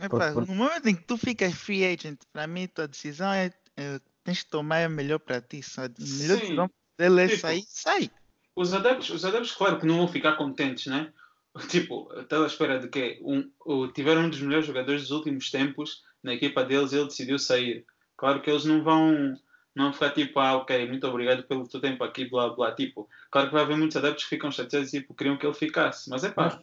[0.00, 0.46] Epa, por...
[0.46, 4.42] No momento em que tu ficas free agent, para mim, tua decisão é, é tens
[4.42, 5.62] que tomar é melhor para ti.
[5.62, 5.94] Sabe?
[5.98, 6.40] Melhor Sim.
[6.42, 8.10] decisão dele é tipo, sair, sai.
[8.56, 11.12] Os adeptos, os adeptos, claro que não vão ficar contentes, né?
[11.68, 16.02] Tipo, até à espera de que um, tiveram um dos melhores jogadores dos últimos tempos
[16.22, 17.86] na equipa deles e ele decidiu sair.
[18.16, 19.36] Claro que eles não vão
[19.74, 22.72] não ficar tipo, ah, ok, muito obrigado pelo teu tempo aqui, blá blá.
[22.72, 25.54] Tipo, claro que vai haver muitos adeptos que ficam chateados e tipo, queriam que ele
[25.54, 26.60] ficasse, mas é pá.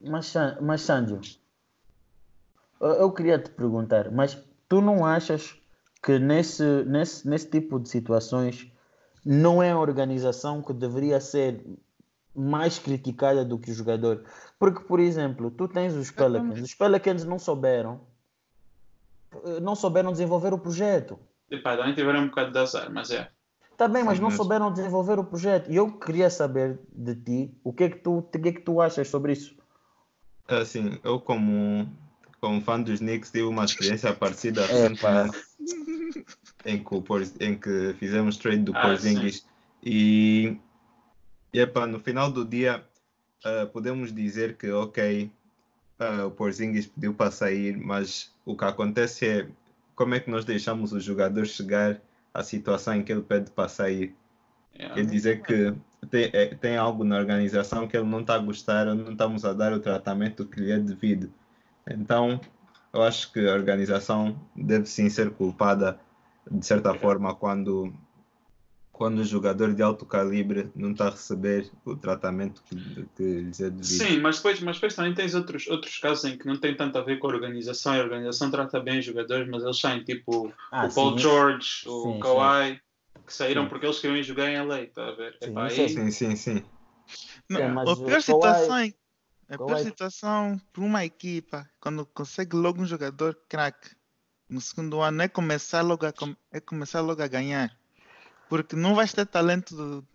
[0.00, 1.20] Mas, mas Sandro,
[2.80, 4.36] eu queria te perguntar, mas
[4.68, 5.56] tu não achas
[6.02, 8.66] que nesse, nesse, nesse tipo de situações
[9.24, 11.64] não é a organização que deveria ser
[12.34, 14.24] mais criticada do que o jogador?
[14.58, 18.00] Porque, por exemplo, tu tens os Pelicans, os Pelicans não souberam
[19.60, 21.18] não souberam desenvolver o projeto.
[21.50, 23.30] Epá, também tiveram um bocado de azar, mas é.
[23.70, 25.70] Está bem, mas não souberam desenvolver o projeto.
[25.70, 28.60] E eu queria saber de ti o que é que tu, o que é que
[28.60, 29.56] tu achas sobre isso.
[30.46, 31.88] Assim, eu como,
[32.40, 35.38] como fã dos Knicks tive uma experiência parecida recentemente
[36.64, 39.46] em que, em que fizemos trade do ah, Porzingis
[39.82, 40.58] e,
[41.52, 42.84] e epa, no final do dia
[43.44, 45.30] uh, podemos dizer que ok
[46.00, 49.48] uh, o Porzingis pediu para sair, mas o que acontece é
[49.94, 52.00] como é que nós deixamos o jogador chegar
[52.32, 54.14] à situação em que ele pede para sair.
[54.74, 54.94] Yeah.
[54.94, 55.74] Quer dizer que
[56.10, 59.44] tem, é, tem algo na organização que ele não está a gostar ou não estamos
[59.44, 61.30] a dar o tratamento que lhe é devido.
[61.88, 62.40] Então,
[62.92, 66.00] eu acho que a organização deve sim ser culpada
[66.50, 67.92] de certa forma quando
[69.02, 72.76] quando o jogador de alto calibre não está a receber o tratamento que,
[73.16, 73.84] que lhes é devido.
[73.84, 76.96] Sim, mas depois, mas depois também tens outros, outros casos em que não tem tanto
[76.98, 77.94] a ver com a organização.
[77.94, 81.18] A organização trata bem os jogadores, mas eles saem tipo ah, o Paul sim.
[81.18, 82.80] George, o sim, Kawhi, sim.
[83.26, 85.36] que saíram porque eles queriam jogar em LA, está a ver?
[85.42, 85.88] Sim, aí...
[85.88, 86.64] sim, sim, sim.
[87.50, 88.92] Não, é, a pior situação é
[89.48, 93.90] a pior situação para uma equipa, quando consegue logo um jogador craque
[94.48, 96.12] no segundo ano, é começar logo a,
[96.52, 97.81] é começar logo a ganhar.
[98.52, 100.06] Porque não vais ter talento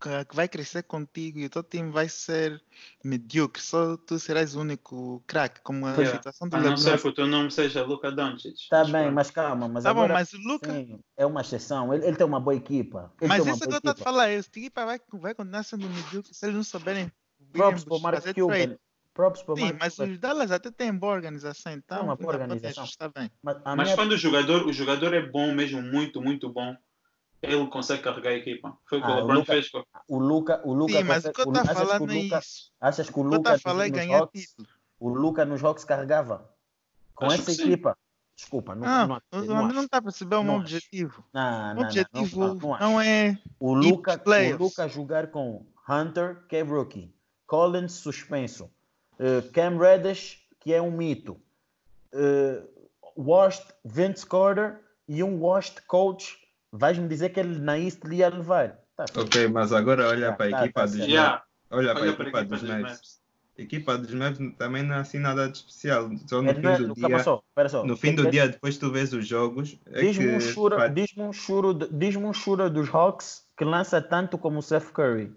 [0.00, 2.60] que vai crescer contigo e o teu time vai ser
[3.04, 3.62] medíocre.
[3.62, 6.16] Só tu serás o único craque, como a yeah.
[6.16, 8.56] situação do A não ser que o teu nome seja Luca Doncic.
[8.56, 9.68] Está bem, mas calma.
[9.68, 10.72] Mas tá agora, bom, mas o Luca...
[10.72, 11.94] Sim, é uma exceção.
[11.94, 13.12] Ele, ele, tem uma boa equipa.
[13.20, 14.28] Ele mas isso é que eu estou a falar.
[14.28, 17.12] Essa equipa vai, vai continuar sendo medíocre se eles não souberem
[17.52, 18.76] Props para o Mark Cuban.
[19.14, 21.98] Props para Sim, mas os Dallas até têm boa organização, então.
[21.98, 22.82] É uma boa organização.
[22.82, 23.30] Está bem.
[23.40, 23.94] Mas, mas minha...
[23.94, 26.76] quando o jogador, o jogador é bom mesmo, muito, muito bom
[27.44, 28.76] ele consegue carregar a equipa.
[28.88, 29.70] Foi o que ah, o LeBron Luca, fez.
[30.08, 30.92] O Luca, o Luca.
[30.92, 32.72] Sim, mas o que eu estou falando é isso.
[32.80, 33.54] Achas que o Luca.
[33.54, 34.68] O que ganhar Hawks, título.
[34.98, 36.48] O Luca nos Hawks carregava
[37.14, 37.96] com Acho essa equipa.
[38.36, 41.24] Desculpa, não, não, não, não está a perceber o meu objetivo.
[41.32, 43.38] Não, o objetivo não, não, é.
[43.60, 47.14] O Luca, o Luca jogar com Hunter, que é rookie,
[47.46, 48.64] Collins suspenso,
[49.20, 51.40] uh, Cam Reddish, que é um mito,
[52.12, 52.68] uh,
[53.16, 56.36] washed Vince Carter e um washed coach
[56.76, 58.80] vais-me dizer que ele na East lhe ia levar.
[58.96, 61.42] Tá, ok, mas agora olha para a tá, equipa tá, dos yeah.
[61.70, 63.20] Olha, olha para a equipa, dos Mavs.
[63.56, 66.10] A equipa dos Mavs também não é assim nada de especial.
[66.26, 67.18] Só no é, fim é, do dia.
[67.20, 67.84] Só, só.
[67.84, 69.78] No fim do dia, depois tu vês os jogos.
[69.86, 71.30] É diz-me um, chura, diz um,
[71.92, 75.32] diz um chura dos Hawks que lança tanto como o Seth Curry.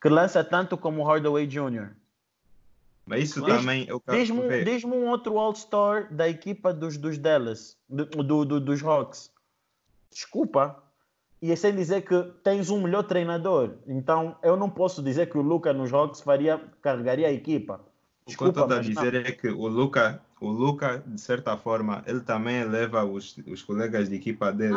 [0.00, 1.90] Que lança tanto como o Hardaway Jr.
[3.06, 7.76] Mas isso diz, também eu Diz-me diz um outro All-Star da equipa dos, dos Dallas,
[7.88, 9.30] do, do, do, dos Hawks
[10.10, 10.82] desculpa.
[11.42, 13.76] E é sem dizer que tens um melhor treinador.
[13.86, 17.80] Então eu não posso dizer que o Luca nos jogos faria, carregaria a equipa.
[18.26, 19.28] Desculpa, o que eu estou a dizer não.
[19.28, 24.08] é que o Luca, o Luca, de certa forma, ele também eleva os, os colegas
[24.08, 24.72] de equipa dele.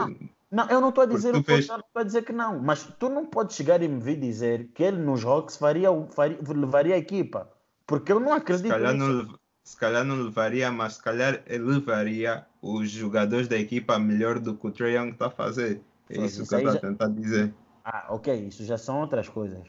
[0.50, 1.68] Não, não eu não estou a dizer o fez...
[1.68, 4.84] não a dizer que não, mas tu não podes chegar e me vir dizer que
[4.84, 7.50] ele nos jogos faria, faria, levaria a equipa.
[7.86, 9.24] Porque eu não acredito se calhar nisso.
[9.24, 14.40] Não, se calhar não levaria, mas se calhar ele levaria os jogadores da equipa melhor
[14.40, 15.82] do que o Trae Young está a fazer.
[16.10, 16.78] É isso, isso que eu estou já...
[16.78, 17.54] a tentar dizer.
[17.84, 19.68] Ah, ok, isso já são outras coisas.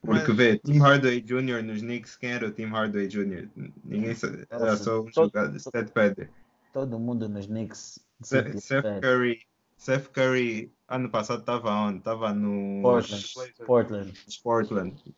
[0.00, 0.36] Porque mas...
[0.36, 1.64] vê, Tim Hardaway Jr.
[1.64, 3.48] nos Knicks, quem era o Tim Hardaway Jr.?
[3.82, 6.30] Ninguém sabe, era só um todo, jogador, Seth Pedder.
[6.72, 7.98] Todo mundo nos Knicks.
[8.22, 9.40] Seth, Seth Curry,
[9.76, 11.98] Seth Curry, ano passado estava onde?
[11.98, 13.34] Estava no Portland.
[13.66, 14.12] Portland.
[14.44, 15.14] Portland.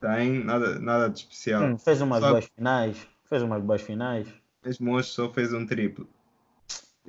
[0.00, 1.64] Tem nada, nada de especial.
[1.64, 2.30] Hum, fez umas só...
[2.30, 3.08] boas finais.
[3.24, 4.41] Fez umas boas finais.
[4.64, 6.08] Mesmo hoje só fez um triplo.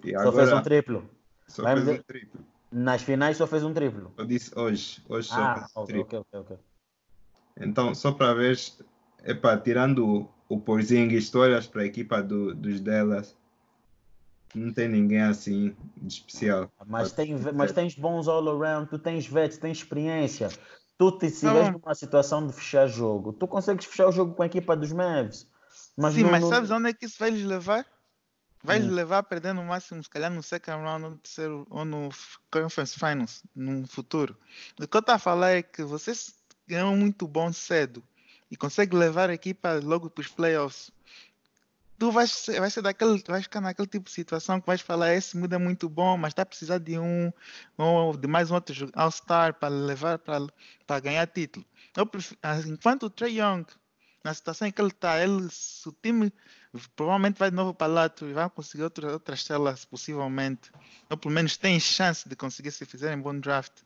[0.04, 1.10] E só agora, fez um triplo.
[1.48, 2.46] Só Vai fez um triplo.
[2.72, 4.12] Nas finais só fez um triplo.
[4.18, 5.04] Eu disse hoje.
[5.08, 6.20] Hoje só ah, fez um okay, triplo.
[6.20, 6.66] Ok, ok, ok.
[7.58, 8.58] Então, só para ver,
[9.24, 13.38] epá, tirando o, o Porzingis, tu olhas para a equipa do, dos delas,
[14.56, 16.72] não tem ninguém assim de especial.
[16.86, 20.50] Mas, tem, mas tens bons all around, tu tens vets, tens experiência.
[20.98, 24.44] Tu te se vês numa situação de fechar jogo, tu consegues fechar o jogo com
[24.44, 25.48] a equipa dos Mavs.
[25.96, 26.50] Mas Sim, não, mas não...
[26.50, 27.86] sabes onde é que isso vai lhes levar?
[28.64, 28.92] Vai hum.
[28.92, 32.10] levar a perder no máximo, se calhar no second round, no terceiro, ou no
[32.50, 34.38] Conference Finals, no futuro.
[34.80, 36.34] O que eu estou a falar é que vocês
[36.66, 38.02] ganham muito bom cedo
[38.50, 40.92] e conseguem levar a equipa logo para os playoffs.
[42.00, 45.14] Tu vais ser, vai ser daquele, vais ficar naquele tipo de situação que vais falar,
[45.14, 47.32] esse muda muito bom, mas está a precisar de um
[47.78, 50.48] ou de mais um outro All-Star para levar para,
[50.88, 51.66] para ganhar título.
[52.12, 53.66] Prefiro, enquanto o Trey Young
[54.24, 56.32] na situação em que ele está, ele, se o time
[56.96, 60.72] provavelmente vai de novo para lá e vai conseguir outra, outras telas possivelmente,
[61.10, 63.82] ou pelo menos tem chance de conseguir se fizerem bom draft.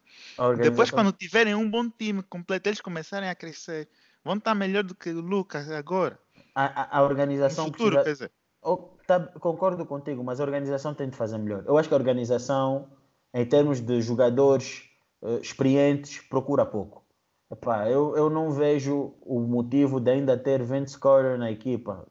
[0.62, 3.90] Depois, quando tiverem um bom time completo, eles começarem a crescer,
[4.24, 6.20] vão estar melhor do que o Lucas agora.
[6.54, 7.66] A, a, a organização.
[7.66, 8.32] No futuro, precisa...
[8.62, 11.64] oh, tá, concordo contigo, mas a organização tem de fazer melhor.
[11.66, 12.90] Eu acho que a organização,
[13.34, 14.84] em termos de jogadores
[15.22, 17.07] uh, experientes, procura pouco.
[17.50, 22.06] Epá, eu, eu não vejo o motivo de ainda ter 20 scorer na equipa.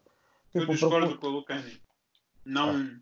[0.51, 1.18] Tipo, eu discordo procura...
[1.18, 1.83] com o Lucani.
[2.44, 2.70] Não.
[2.70, 3.01] Ah.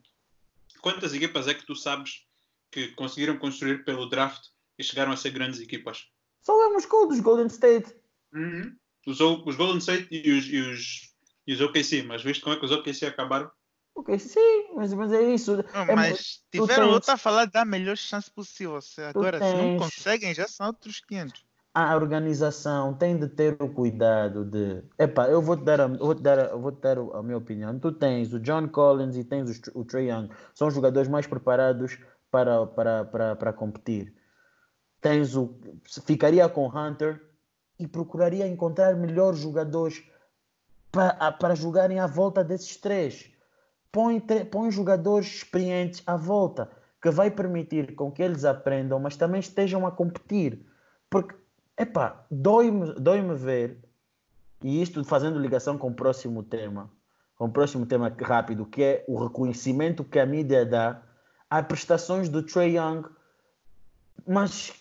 [0.83, 2.27] Quantas equipas é que tu sabes
[2.73, 6.09] que conseguiram construir pelo draft e chegaram a ser grandes equipas?
[6.43, 7.95] Só vemos com dos Golden State.
[8.35, 8.77] Uhum.
[9.07, 11.15] Os, os, Golden State e os, e, os,
[11.47, 13.51] e os OKC, mas viste como é que os OKC acabaram?
[13.95, 15.57] Ok, sim, mas, mas é isso.
[15.73, 16.95] Não, é, mas tiveram tens...
[16.95, 18.81] outra a falar da melhor chance possível.
[19.09, 19.51] Agora, tens...
[19.51, 24.81] se não conseguem, já são outros 500 a organização tem de ter o cuidado de.
[24.97, 27.77] Epá, eu vou te dar a, vou te dar, vou te dar a minha opinião.
[27.81, 31.27] Tu tens o John Collins e tens o, o Trey Young, são os jogadores mais
[31.27, 31.99] preparados
[32.31, 34.15] para, para, para, para competir.
[35.01, 35.53] Tens o.
[36.07, 37.21] Ficaria com Hunter
[37.77, 40.05] e procuraria encontrar melhores jogadores
[40.93, 43.33] para, para jogarem à volta desses três.
[43.91, 46.71] Põe, põe jogadores experientes à volta,
[47.03, 50.65] que vai permitir com que eles aprendam, mas também estejam a competir.
[51.11, 51.35] Porque
[51.77, 53.79] Epá, dói-me dói ver,
[54.63, 56.91] e isto fazendo ligação com o próximo tema,
[57.37, 61.03] com o próximo tema rápido, que é o reconhecimento que a mídia dá
[61.51, 63.05] às prestações do Trey Young,
[64.27, 64.73] mas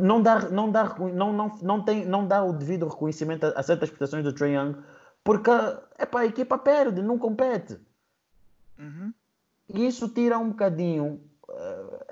[0.00, 3.62] não dá, não dá, não, não, não tem, não dá o devido reconhecimento a, a
[3.62, 4.76] certas prestações do Trey Young,
[5.24, 5.50] porque
[5.98, 7.78] epá, a equipa perde, não compete.
[8.78, 9.12] Uhum.
[9.68, 11.20] E isso tira um bocadinho.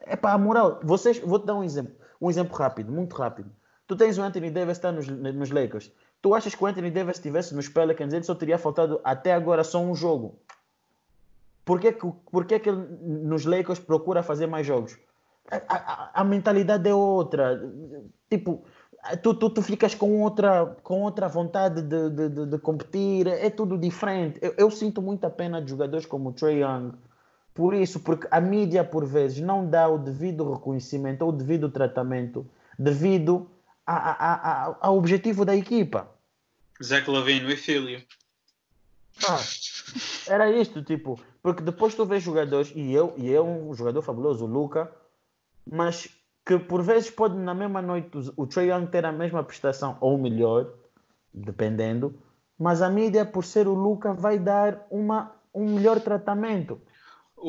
[0.06, 0.80] É uh, a moral.
[0.82, 1.94] Vocês, vou-te dar um exemplo.
[2.22, 3.50] Um exemplo rápido, muito rápido.
[3.88, 5.90] Tu tens o Anthony Davis nos, nos Lakers.
[6.22, 9.64] Tu achas que o Anthony Davis estivesse nos Pelicans, ele só teria faltado até agora
[9.64, 10.38] só um jogo.
[11.64, 14.96] Por que, por que, que ele nos Lakers procura fazer mais jogos?
[15.50, 17.60] A, a, a mentalidade é outra.
[18.30, 18.64] Tipo,
[19.20, 23.26] tu, tu, tu ficas com outra, com outra vontade de, de, de, de competir.
[23.26, 24.38] É tudo diferente.
[24.40, 26.92] Eu, eu, sinto muita pena de jogadores como o Trey Young,
[27.54, 31.68] por isso, porque a mídia, por vezes, não dá o devido reconhecimento ou o devido
[31.68, 32.46] tratamento
[32.78, 33.48] devido
[33.86, 36.08] a, a, a, ao objetivo da equipa.
[36.82, 38.02] Zach Lavine, e filho.
[39.28, 39.40] Ah,
[40.26, 44.44] era isto, tipo, porque depois tu vês jogadores, e eu, e eu um jogador fabuloso,
[44.44, 44.90] o Luca,
[45.70, 46.08] mas
[46.44, 50.16] que por vezes pode na mesma noite o Trey Young ter a mesma prestação ou
[50.16, 50.72] melhor,
[51.32, 52.18] dependendo,
[52.58, 56.80] mas a mídia, por ser o Luca, vai dar uma, um melhor tratamento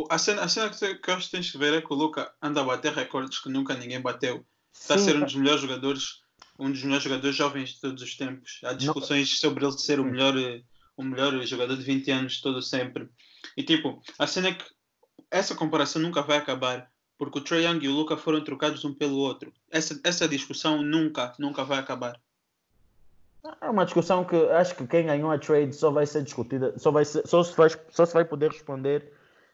[0.10, 1.96] a cena, a cena que, que eu acho que tens que ver é que o
[1.96, 4.46] Luca anda a bater recordes que nunca ninguém bateu.
[4.74, 6.22] Está a ser um dos melhores jogadores,
[6.60, 8.60] um dos melhores jogadores jovens de todos os tempos.
[8.64, 9.38] Há discussões não.
[9.38, 10.34] sobre ele ser o melhor,
[10.98, 13.10] o melhor jogador de 20 anos todo sempre.
[13.56, 14.66] E tipo, a cena é que
[15.30, 18.94] essa comparação nunca vai acabar porque o Trae Young e o Luca foram trocados um
[18.94, 19.54] pelo outro.
[19.72, 22.20] Essa, essa discussão nunca, nunca vai acabar.
[23.62, 26.92] É uma discussão que acho que quem ganhou a trade só vai ser discutida, só,
[26.92, 29.12] vai ser, só, se, vai, só se vai poder responder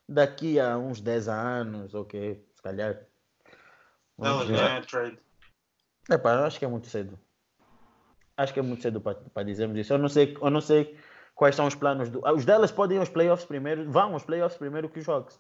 [0.10, 3.00] daqui a uns 10 anos, ok, se calhar.
[4.18, 5.20] Não, já é trade.
[6.10, 7.18] É pá, acho que é muito cedo.
[8.36, 9.94] Acho que é muito cedo para dizermos isso.
[9.94, 10.98] Eu não sei, eu não sei
[11.36, 12.10] quais são os planos.
[12.10, 12.22] Do...
[12.34, 15.40] Os delas podem ir aos playoffs primeiro, vão aos playoffs primeiro que os Hawks.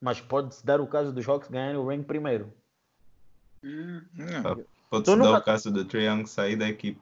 [0.00, 2.52] Mas pode-se dar o caso dos Hawks ganharem o ring primeiro.
[3.64, 4.02] Hum,
[4.90, 7.00] pode-se dar o caso do Trae Young sair da equipe.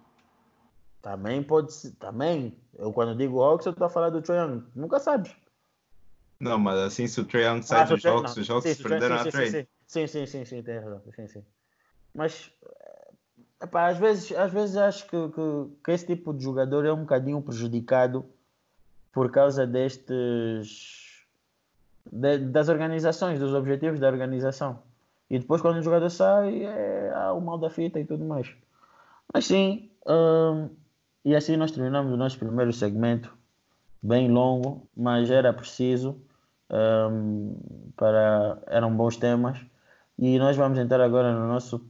[1.03, 2.57] Também pode ser, também.
[2.77, 4.65] Eu quando digo Hawks, eu estou a falar do Trae Young.
[4.75, 5.35] Nunca sabes.
[6.41, 9.19] Não, mas assim, se o Trae Young sai ah, dos jogos, os jogos sim, perderam
[9.19, 9.69] sim, a trade.
[9.87, 11.03] Sim, sim, sim, sim, tem razão.
[11.15, 11.45] Sim, sim.
[12.15, 12.53] Mas,
[13.63, 17.01] epá, às, vezes, às vezes acho que, que, que esse tipo de jogador é um
[17.01, 18.25] bocadinho prejudicado
[19.13, 21.07] por causa destes.
[22.11, 24.83] De, das organizações, dos objetivos da organização.
[25.29, 28.55] E depois, quando o jogador sai, é ah, o mal da fita e tudo mais.
[29.33, 30.71] Mas sim, hum,
[31.25, 33.37] e assim nós terminamos o nosso primeiro segmento,
[34.03, 36.21] bem longo, mas era preciso
[36.71, 37.57] um,
[37.97, 39.59] para eram bons temas
[40.19, 41.85] e nós vamos entrar agora no nosso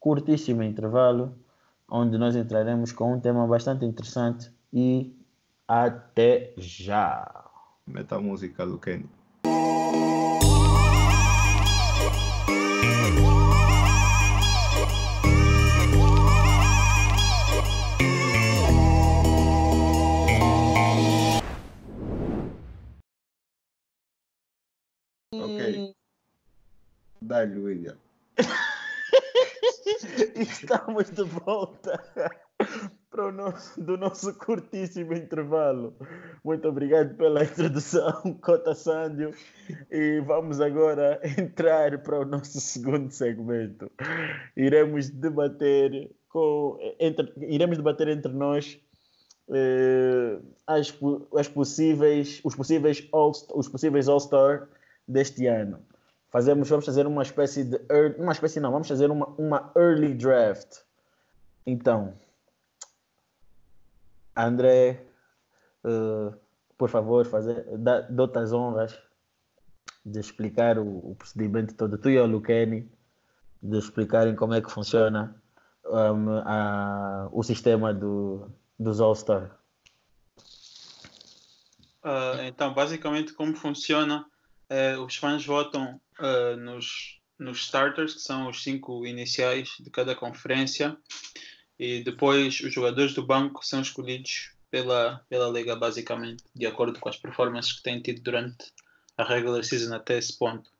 [0.00, 1.36] curtíssimo intervalo
[1.88, 5.14] onde nós entraremos com um tema bastante interessante e
[5.68, 7.44] até já.
[7.86, 9.08] Meta música do Kenny.
[27.44, 27.96] Dá-lhe, William.
[30.34, 32.02] Estamos de volta
[33.10, 35.94] para o nosso, do nosso curtíssimo intervalo.
[36.42, 39.34] Muito obrigado pela introdução, Cota Sandio.
[39.90, 43.90] E vamos agora entrar para o nosso segundo segmento.
[44.56, 48.80] Iremos debater com, entre, iremos debater entre nós
[49.50, 50.98] eh, as,
[51.36, 54.66] as possíveis, os possíveis All, os possíveis All-Star
[55.06, 55.84] deste ano.
[56.34, 60.12] Fazemos, vamos fazer uma espécie de early, uma espécie não, vamos fazer uma, uma early
[60.14, 60.80] draft.
[61.64, 62.12] Então,
[64.36, 65.06] André,
[65.84, 66.36] uh,
[66.76, 68.98] por favor, fazer, dá, dou-te as honras
[70.04, 72.90] de explicar o, o, procedimento todo, tu e o Luqueni,
[73.62, 75.40] de explicarem como é que funciona
[75.84, 79.56] um, a, o sistema do, dos All-Star.
[82.02, 84.26] Uh, então, basicamente, como funciona?
[84.70, 90.14] Uh, os fãs votam uh, nos, nos starters, que são os cinco iniciais de cada
[90.14, 90.96] conferência,
[91.78, 97.08] e depois os jogadores do banco são escolhidos pela, pela liga, basicamente, de acordo com
[97.08, 98.72] as performances que têm tido durante
[99.16, 100.70] a regular season até esse ponto.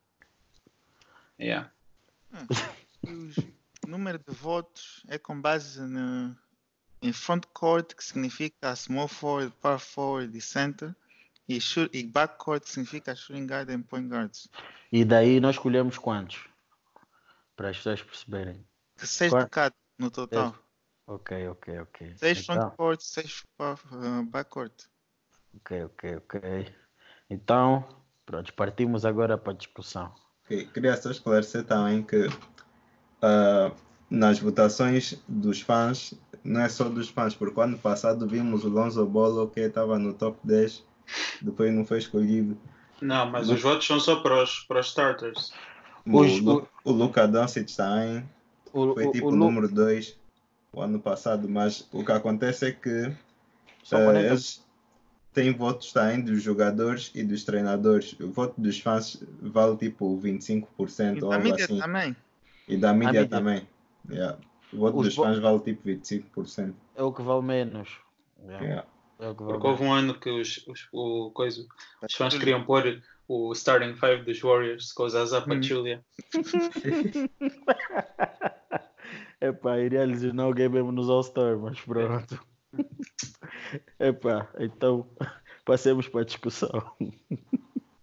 [1.38, 1.70] Yeah.
[3.84, 6.36] o número de votos é com base no,
[7.02, 10.94] em front court, que significa small forward, power forward e center,
[11.48, 14.48] e, shoot, e backcourt significa shooting guard e point guards.
[14.90, 16.48] E daí nós escolhemos quantos?
[17.56, 18.66] Para as pessoas perceberem.
[18.96, 20.50] Seis de cada no total.
[20.50, 20.64] Seis.
[21.06, 22.14] Ok, ok, ok.
[22.16, 22.54] Seis então...
[22.56, 24.72] frontcourt, seis uh, backcourt.
[25.56, 26.74] Ok, ok, ok.
[27.28, 27.86] Então,
[28.24, 30.14] pronto, partimos agora para a discussão.
[30.44, 30.66] Okay.
[30.66, 33.74] Queria só esclarecer também que uh,
[34.10, 39.04] nas votações dos fãs, não é só dos fãs, porque ano passado vimos o Lonzo
[39.06, 40.84] Bolo que estava no top 10
[41.40, 42.56] depois não foi escolhido.
[43.00, 45.52] Não, mas os votos são só para os, para os starters.
[46.06, 48.28] O, os, o, o Luca Doncic também
[48.72, 50.16] o, foi tipo o, número 2
[50.72, 53.06] o ano passado, mas o que acontece é que
[53.92, 54.64] uh, eles
[55.32, 58.16] têm votos também dos jogadores e dos treinadores.
[58.20, 61.78] O voto dos fãs vale tipo 25% e ou algo assim.
[61.78, 62.16] Também.
[62.66, 63.28] E da mídia, mídia.
[63.28, 63.68] também.
[64.10, 64.38] Yeah.
[64.72, 66.74] O voto Os dos fãs vale tipo 25%.
[66.96, 67.88] É o que vale menos.
[68.42, 68.64] Yeah.
[68.64, 68.86] Yeah.
[69.24, 71.64] É Porque houve um ano que os, os, o, coisa,
[72.02, 76.04] os fãs queriam pôr o starting five dos Warriors com o Zaza Pachulia.
[79.40, 82.38] Epá, iria lesionar alguém mesmo nos All-Star, mas pronto.
[83.98, 85.08] Epá, então
[85.64, 86.92] passemos para a discussão.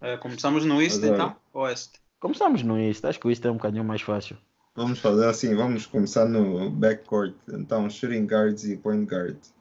[0.00, 1.36] É, começamos no East então?
[1.52, 2.00] Oeste?
[2.18, 4.36] Começamos no East, acho que o East é um bocadinho mais fácil.
[4.74, 7.34] Vamos fazer assim, vamos começar no backcourt.
[7.48, 9.52] Então, shooting guards e point guards.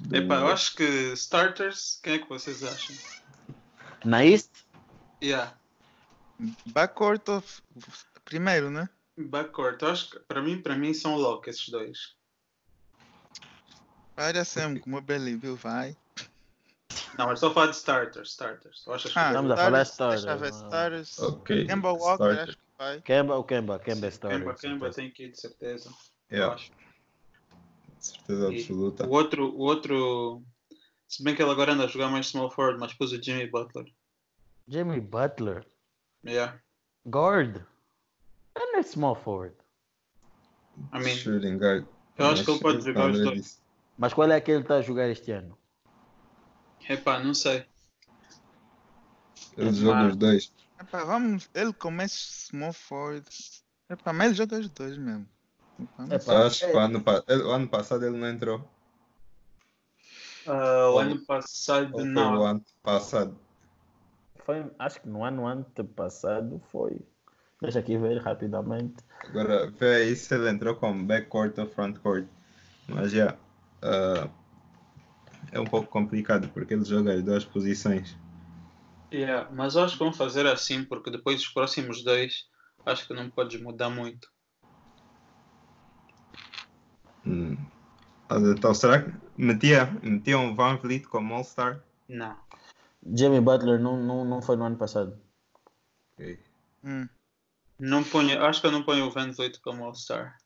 [0.00, 0.16] Do...
[0.16, 2.96] Epá, eu acho que starters, quem é que vocês acham?
[4.04, 4.50] Na East?
[5.22, 5.56] Yeah.
[6.66, 7.62] Backcourt of...
[8.24, 8.88] primeiro, né?
[9.16, 12.16] Backcourt, eu acho que para mim, para mim são lock esses dois.
[14.16, 15.56] Olha sempre como o Belly, viu?
[15.56, 15.96] Vai.
[17.18, 18.84] Não, mas estou a falar de starters, starters.
[18.86, 20.24] Eu acho que ah, estamos a falar de starters.
[20.24, 21.18] Deixa ver starters.
[21.18, 21.66] Ok.
[21.66, 22.48] Kemba Walker, starters.
[22.48, 23.00] acho que vai.
[23.02, 23.78] Kemba ou Kemba?
[23.78, 24.38] Kemba é starter.
[24.38, 25.90] Kemba, Kemba tem que ir, de certeza.
[26.30, 26.52] Yeah.
[26.52, 26.72] Eu acho.
[28.04, 29.06] Certeza absoluta.
[29.06, 30.42] o outro, o outro,
[31.08, 33.46] se bem que ele agora anda a jogar mais small forward, mas pôs o Jimmy
[33.46, 33.86] Butler.
[34.68, 35.66] Jimmy Butler?
[36.22, 36.60] Yeah.
[37.08, 37.62] Guard?
[38.54, 39.56] Ele é small forward.
[40.92, 41.86] I mean, Shooting guard.
[42.18, 43.62] Eu acho que ele pode jogar os dois.
[43.96, 45.56] Mas qual é que ele está a jogar este ano?
[46.86, 47.64] Epá, não sei.
[49.56, 50.52] Ele joga os dois.
[50.78, 53.26] Epá, vamos, ele começa small forward.
[53.88, 55.26] Epá, mas ele joga os dois mesmo.
[56.10, 58.60] É, pá, acho que o ano, o ano passado ele não entrou.
[60.46, 62.40] Uh, o ano passado Ou não.
[62.40, 63.38] o ano passado.
[64.44, 67.00] Foi, acho que no ano antepassado foi.
[67.62, 68.96] Deixa aqui ver rapidamente.
[69.20, 72.26] Agora, vê aí se ele entrou como backcourt ou frontcourt.
[72.86, 73.18] Mas já.
[73.18, 73.38] Yeah,
[73.82, 74.30] uh,
[75.50, 78.16] é um pouco complicado porque ele joga as duas posições.
[79.12, 82.48] Yeah, mas acho que vamos fazer assim porque depois os próximos dois
[82.84, 84.33] acho que não podes mudar muito.
[87.26, 87.56] Hum.
[88.30, 91.80] Então, será que metia, metia um Van Vliet como All-Star?
[92.08, 92.36] Não.
[93.14, 95.18] Jimmy Butler não, não, não foi no ano passado.
[96.14, 96.38] Ok.
[96.84, 97.08] Hum.
[97.78, 100.36] Não ponho, acho que eu não ponho o Van Vliet como All-Star.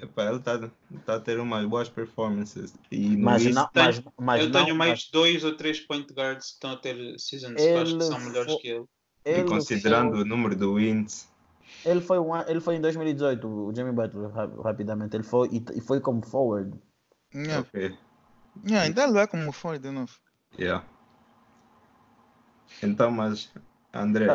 [0.00, 0.70] Epá, ele está
[1.04, 2.74] tá a ter umas boas performances.
[2.90, 6.12] E no Mas não, mas, mas eu não, tenho mais mas dois ou três point
[6.12, 8.84] guards que estão a ter seasons que acho que são melhores que ele.
[9.24, 11.28] e ele considerando foi, o número de wins,
[11.84, 15.16] ele foi, um ele foi em 2018, o Jimmy Butler, ra- rapidamente.
[15.16, 16.76] Ele foi e, foi como forward.
[17.34, 17.60] Yeah.
[17.60, 17.96] ok.
[18.66, 20.12] Yeah, ainda ele vai como for de novo.
[20.58, 20.84] Yeah.
[22.82, 23.52] Então, mas
[23.92, 24.26] André,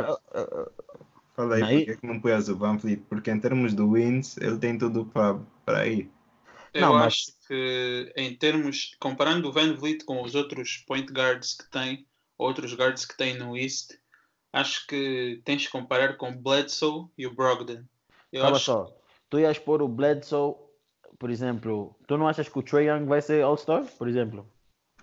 [1.36, 3.02] fala aí Aí- porque é que não pões o Van Fleet?
[3.10, 6.10] Porque em termos de wins, ele tem tudo para para ir.
[6.74, 11.12] Eu Não, mas- acho que em termos, comparando o Van Vliet com os outros point
[11.12, 13.92] guards que tem, outros guards que tem no East,
[14.54, 17.84] acho que tens que comparar com o Bledsoe e o Brogdon.
[18.32, 18.88] Eu Calma acho só.
[19.30, 20.56] Tu ias pôr o Bledsoe,
[21.18, 21.96] por exemplo.
[22.08, 24.46] Tu não achas que o Trae Young vai ser All-Star, por exemplo?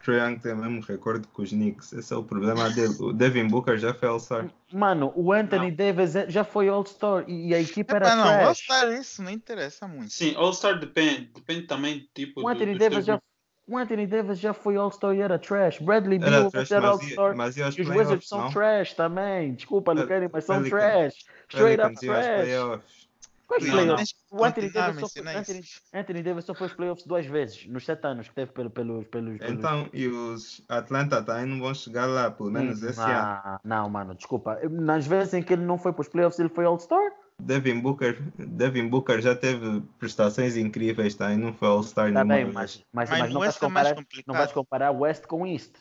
[0.05, 1.93] Trae Young tem o mesmo recorde que os Knicks.
[1.93, 2.95] Esse é o problema dele.
[3.01, 4.51] O Devin Booker já foi All-Star.
[4.73, 5.77] Mano, o Anthony Não.
[5.77, 8.47] Davis é- já foi All-Star e, e a equipa era não, trash.
[8.47, 10.11] All-Star isso não interessa muito.
[10.13, 11.31] Sim, All-Star depende.
[11.35, 13.21] Depende também tipo, O do, Anthony dos Davis já,
[13.69, 15.79] o Anthony Davis já foi All-Star e era trash.
[15.79, 17.35] Bradley Era Beal ia, All-Star.
[17.37, 18.51] E os playoffs, Wizards são não?
[18.51, 19.55] trash também.
[19.55, 21.15] Desculpa, não querem, mas são trash.
[21.49, 22.27] Straight up trash.
[22.45, 23.09] playoffs.
[23.47, 24.15] Quais playoffs?
[24.31, 25.61] O Anthony Davis, só foi, Anthony.
[25.95, 29.07] Anthony Davis só foi aos playoffs duas vezes, nos sete anos que teve pelo, pelos,
[29.07, 29.53] pelos, pelos...
[29.59, 33.11] Então, e os Atlanta também não vão chegar lá, pelo menos Hum, esse ano.
[33.11, 34.59] ah, Não, mano, desculpa.
[34.71, 37.11] Nas vezes em que ele não foi para os playoffs, ele foi All-Star?
[37.41, 41.33] Devin Booker, Devin Booker já teve prestações incríveis, tá?
[41.33, 42.55] E não foi All-Star Tá nenhuma bem, vez.
[42.55, 45.47] mas, mas, Mas mas não, vais West é mais comparar, não vais comparar West com
[45.47, 45.75] East.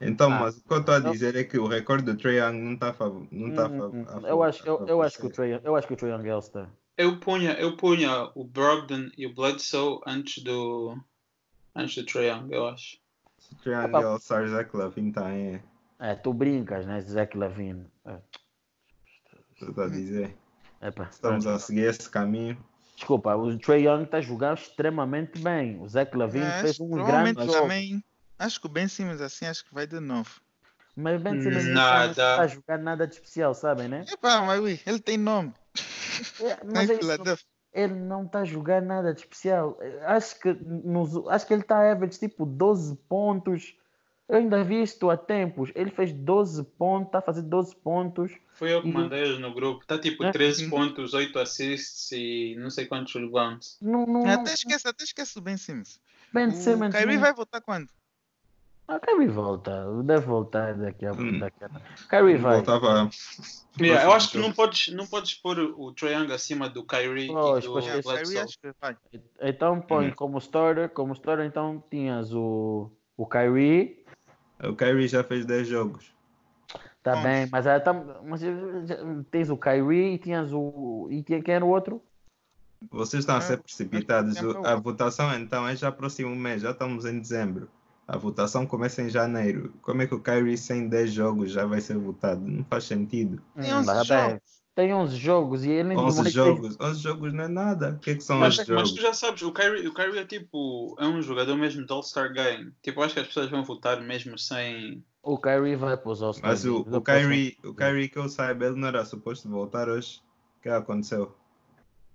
[0.00, 0.40] Então, Ah.
[0.40, 2.58] mas o que eu estou a Eu- dizer é que o recorde do Trae Young
[2.58, 3.26] não está a favor.
[3.30, 5.30] Não tá a Hum, fav- hum, a eu, acho, eu, a eu, acho que o.
[5.30, 6.70] Trae, eu acho que o Trae Young é All-Star.
[6.96, 10.96] Eu punha, eu punha o Brogdon e o Bledsoe antes do
[11.74, 12.98] antes do Trae Young, eu acho.
[13.38, 15.54] Se o Trae Young é All-Star, Zach Lavine também
[16.00, 16.10] é.
[16.10, 17.00] É, tu brincas, né?
[17.00, 17.86] Zach Lavine.
[18.04, 18.18] É,
[19.58, 20.36] Tu tá a dizer.
[20.80, 21.56] Epa, Estamos pronto.
[21.56, 22.56] a seguir esse caminho.
[22.96, 25.80] Desculpa, o Trae Young está a jogar extremamente bem.
[25.80, 27.52] O Zach Lavine É, fez um grande jogo.
[27.52, 28.02] também.
[28.38, 30.40] Acho que o Ben Simmons assim acho que vai de novo.
[30.96, 34.04] Mas Ben Simmons não está a jogar nada de especial, sabem, né?
[34.12, 35.52] Epá, mas ui, ele tem nome.
[36.40, 37.46] É, mas é- Filadélfia.
[37.72, 39.78] ele não está a jogar nada de especial.
[40.06, 43.76] Acho que, nos, acho que ele está a average tipo 12 pontos.
[44.28, 45.70] Eu ainda vi isto há tempos.
[45.74, 48.30] Ele fez 12 pontos, está a fazer 12 pontos.
[48.52, 49.86] Foi eu que E- mandei eles no grupo.
[49.86, 50.30] Tá tipo É.
[50.32, 53.78] 13 pontos, 8 assists e não sei quantos rebounds.
[53.80, 55.98] Não, não, não, Até esquece, até esquece o Ben Simmons.
[56.32, 57.88] ben O Simmons Kyrie não- vai voltar quando?
[58.86, 59.84] Ah, Kyrie volta.
[60.02, 61.38] Deve voltar daqui a, Hum.
[61.38, 61.68] daqui a...
[62.08, 62.56] Kyrie vai.
[62.56, 63.10] Voltava.
[63.80, 67.28] Yeah, eu acho que não podes, não podes pôr o Trae Young acima do Kyrie
[67.28, 68.96] Pois, e do Yeah, o Kyrie acho que vai.
[69.42, 70.14] Então põe Hum.
[70.14, 73.97] como starter, como starter então tinhas o, o Kyrie,
[74.62, 76.12] O Kyrie já fez 10 jogos.
[77.02, 77.22] tá Bom.
[77.22, 78.40] bem, mas, aí tá, mas
[79.30, 81.08] tens o Kyrie e tinhas o.
[81.10, 82.02] E quem, quem era o outro?
[82.90, 84.36] Vocês estão a ser É, precipitados.
[84.36, 87.68] é A votação então é já próximo mês, já estamos em dezembro.
[88.06, 89.74] A votação começa em janeiro.
[89.82, 92.40] Como é que o Kyrie sem 10 jogos já vai ser votado?
[92.46, 93.42] Não faz sentido.
[93.60, 94.30] Tem Hum, 11 tá bem.
[94.30, 94.62] jogos.
[94.78, 96.76] Tem 11 jogos e ele nem 11 vai ter- jogos.
[96.80, 97.90] 11 jogos não é nada.
[97.94, 98.92] O que é que são Mas, 11 mas jogos?
[98.92, 102.32] tu já sabes, o Kyrie, o Kyrie é tipo, é um jogador mesmo de All-Star
[102.32, 102.72] Game.
[102.80, 105.02] Tipo, acho que as pessoas vão votar mesmo sem.
[105.20, 106.62] O Kyrie vai para os All-Stars.
[106.62, 110.20] Mas o, o, Kyrie, o Kyrie que eu saiba, ele não era suposto voltar hoje.
[110.58, 111.34] O que aconteceu?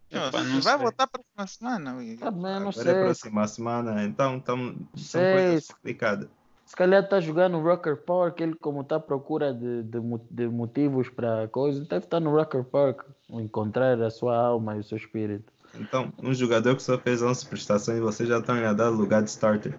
[0.10, 0.78] Se não vai sei.
[0.78, 1.96] voltar para uma semana.
[1.98, 2.16] ui.
[2.16, 2.94] Tá bem, não Agora é sei.
[2.94, 5.34] próxima semana, então tam, são Sei.
[5.34, 6.30] coisas complicadas.
[6.66, 10.00] Se calhar está jogando no Rocker Park, ele como está à procura de, de,
[10.32, 14.84] de motivos para coisa, deve estar no Rocker Park, encontrar a sua alma e o
[14.84, 15.52] seu espírito.
[15.76, 19.30] Então, um jogador que só fez 11 prestações, vocês já estão a dar lugar de
[19.30, 19.78] starter.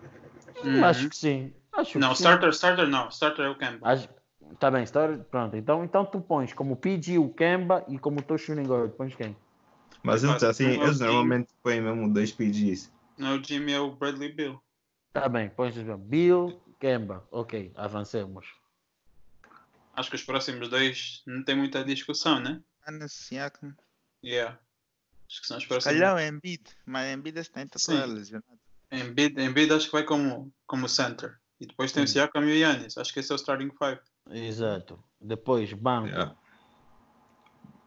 [0.62, 0.84] Uhum.
[0.84, 1.52] Acho que sim.
[1.72, 2.24] Acho Não, que sim.
[2.24, 3.08] starter, starter não.
[3.08, 3.78] Starter é o Kemba.
[3.82, 4.08] Acho...
[4.58, 5.56] Tá bem, starter, pronto.
[5.56, 9.36] Então, então tu pões como PG o Kemba e como teu shooting guard, pões quem?
[10.02, 12.92] Mas Epá, eles assim, o eles normalmente põem mesmo dois PGs.
[13.16, 14.60] Não o Jimmy, é o Bradley Bill.
[15.12, 17.26] Tá bem, pões Bill, Kemba.
[17.30, 18.44] Ok, avancemos.
[19.94, 22.60] Acho que os próximos dois não tem muita discussão, né?
[22.86, 23.74] Anas Siakam.
[24.22, 24.58] Yeah.
[25.26, 25.94] Acho que são os próximos.
[25.98, 28.60] calhar o Embiid, mas o Embiid está toda lesionado.
[28.92, 31.40] Embiid, Embiid acho que vai como, como center.
[31.58, 32.12] E depois tem o Sim.
[32.14, 32.98] Siakam e o Yannis.
[32.98, 34.00] Acho que esse é o starting five.
[34.30, 35.02] Exato.
[35.18, 36.08] Depois, banco.
[36.08, 36.36] Yeah.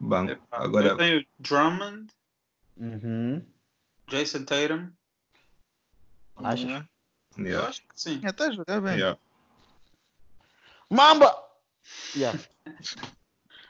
[0.00, 0.42] Banco.
[0.50, 2.10] Agora, Eu tenho Drummond,
[2.76, 3.46] Uhum.
[4.08, 4.90] Jason Tatum.
[6.36, 6.84] Achas?
[7.38, 7.50] Yeah.
[7.50, 8.20] Eu yeah, acho que sim.
[8.26, 8.96] Até jogar bem.
[8.98, 9.18] yeah.
[10.90, 11.34] Mamba!
[12.16, 12.38] Yeah.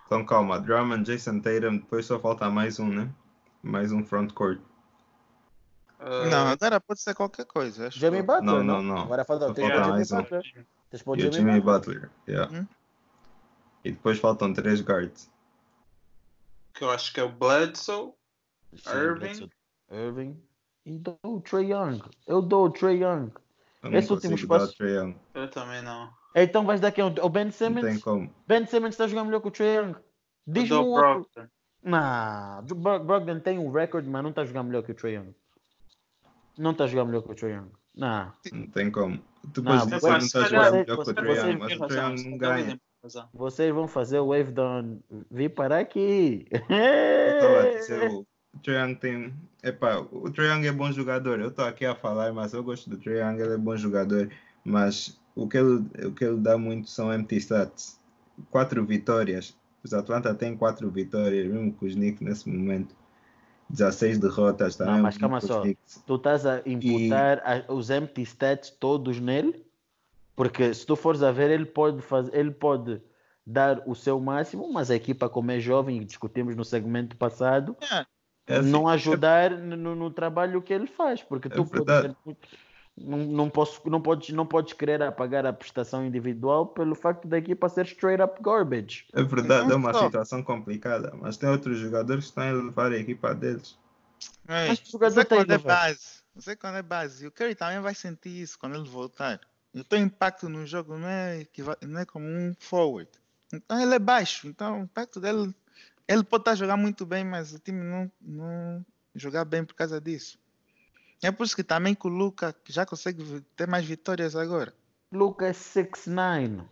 [0.07, 3.11] Então calma, Drummond, Jason Tatum, depois só falta mais um, né?
[3.63, 4.61] Mais um frontcourt.
[6.01, 7.89] Uh, Não, agora pode ser qualquer coisa.
[7.89, 8.83] Acho Jamie que- Butler, Não, não?
[8.83, 9.03] não, não.
[9.03, 10.23] Agora falta falta Jimmy mais um.
[10.23, 12.01] Tens para E o Jimmy Jimmy Butler.
[12.01, 12.11] Butler.
[12.29, 12.57] yeah.
[12.61, 12.67] Hum?
[13.85, 15.31] E depois faltam três guards.
[16.73, 18.13] que eu acho que é o Bledsoe,
[18.77, 19.19] Sim, Irving.
[19.19, 19.51] Bledsoe.
[19.91, 20.43] Irving.
[20.87, 22.01] E dou o Trey Young.
[22.27, 23.31] Eu dou o Trey Young.
[23.83, 25.17] Eu não Esse último Trae Young.
[25.35, 26.11] Eu também não.
[26.35, 27.05] Então vais dar quem?
[27.05, 28.03] O Ben Não tem Simmons?
[28.03, 28.35] como.
[28.47, 29.95] Ben Simmons está jogando melhor que o Trey Young.
[30.47, 31.03] Diz-me um outro.
[31.35, 31.49] Brogdon.
[31.83, 35.35] Não, Bro- Brogdon tem um recorde, mas não está jogando melhor que o Trey Young.
[36.59, 37.71] Não está jogando melhor que o Trey Young.
[37.95, 38.33] Não.
[38.53, 39.19] Não tem como.
[39.55, 41.87] Tu Não, podes mas dizer que não jogando melhor que o Trae Young, mas o
[41.87, 42.81] Trae Young não ganha.
[43.33, 45.01] Vocês vão fazer o wave down.
[45.31, 46.47] Vi para aqui.
[46.51, 48.27] Eu estava a dizer, o Trae
[48.67, 49.35] Young tem.
[49.63, 51.41] Epá, o Trae Young é bom jogador.
[51.41, 54.31] Eu estou aqui a falar, mas eu gosto do Trae Young, ele é bom jogador.
[54.65, 58.01] Mas o que ele, o que ele dá muito são empty stats.
[58.51, 59.57] Quatro vitórias.
[59.83, 62.95] Os Atlanta têm quatro vitórias, mesmo com os Knicks nesse momento.
[63.71, 64.95] 16 derrotas também.
[64.95, 65.61] Não, mas calma só.
[65.63, 66.03] Knicks.
[66.07, 69.65] Tu estás a imputar a- os empty stats todos nele?
[70.35, 73.03] Porque se tu fores a ver, ele pode, fazer, ele pode
[73.45, 77.77] dar o seu máximo, mas a equipa, como é jovem, e discutimos no segmento passado,
[78.49, 82.17] É assim, não ajudar no, no trabalho que ele faz, porque É tu podes verdade.
[82.97, 87.39] não, não, posso, não, podes, não podes querer apagar a prestação individual pelo facto da
[87.39, 89.07] equipa ser straight up garbage.
[89.13, 90.07] É verdade, é uma Só.
[90.07, 93.79] situação complicada, mas tem outros jogadores que estão a levar a equipa deles.
[94.47, 96.19] Mas o jogador tem quando é que base.
[96.35, 97.25] Você quando é base.
[97.25, 99.41] E o Curry também vai sentir isso quando ele voltar.
[99.75, 103.11] O teu impacto no jogo não é, equiva- não é como um forward.
[103.53, 104.49] Então ele é baixo.
[104.49, 105.55] Então o impacto dele.
[106.09, 110.01] Ele pode estar jogando muito bem, mas o time não, não jogar bem por causa
[110.01, 110.39] disso.
[111.23, 114.73] É por isso que também com o Luca que já consegue ter mais vitórias agora.
[115.13, 116.65] Lucas 6'9.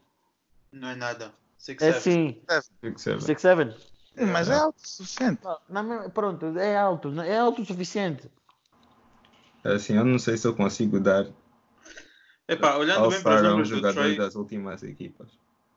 [0.72, 1.34] Não é nada.
[1.58, 2.02] Six, É seven.
[2.02, 2.42] sim,
[2.80, 3.20] Fico sério.
[3.20, 3.76] 6'7.
[4.16, 5.42] Sim, mas é alto o suficiente.
[5.68, 8.30] Na mesma- Pronto, é alto, não- é alto o suficiente.
[9.64, 11.26] É Assim, eu não sei se eu consigo dar
[12.48, 15.28] Epá, olhando bem para os a um números do das últimas equipas.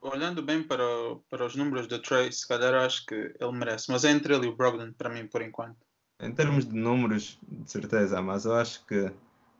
[0.01, 3.91] Olhando bem para, o- para os números do Trey, se calhar acho que ele merece.
[3.91, 5.77] Mas é entre ele e o Brogdon para mim, por enquanto.
[6.21, 9.11] Em termos de números, de certeza, mas eu acho que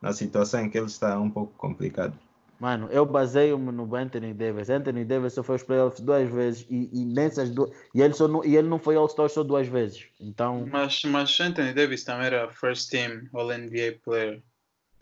[0.02, 2.18] na situação em que ele está é um pouco complicado.
[2.60, 4.70] Mano, eu baseio-me no Anthony Davis.
[4.70, 7.72] Anthony Davis só foi aos playoffs duas vezes e, e nessas duas.
[7.96, 10.08] E ele, só não, e ele não foi All-Star só duas vezes.
[10.20, 14.44] Então, Mas, mas Anthony Davis também era first team All NBA player.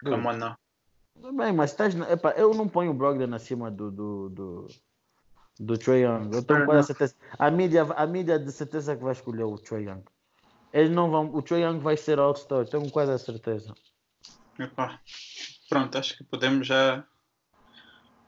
[0.04, 0.56] Come on now.
[1.16, 1.96] tudo bem, mas estás.
[1.96, 3.90] Epá, eu não ponho o Brogdon acima do.
[3.90, 4.68] do, do,
[5.60, 6.30] do Trae Young.
[6.34, 7.16] Eu tenho quase certeza.
[7.38, 10.04] A mídia, a mídia de certeza que vai escolher o Trae Young.
[10.74, 11.34] Eles não vão.
[11.34, 13.74] O Trae Young vai ser All-Star, tenho quase a certeza.
[14.60, 15.00] Epá.
[15.70, 17.04] Pronto, acho que podemos já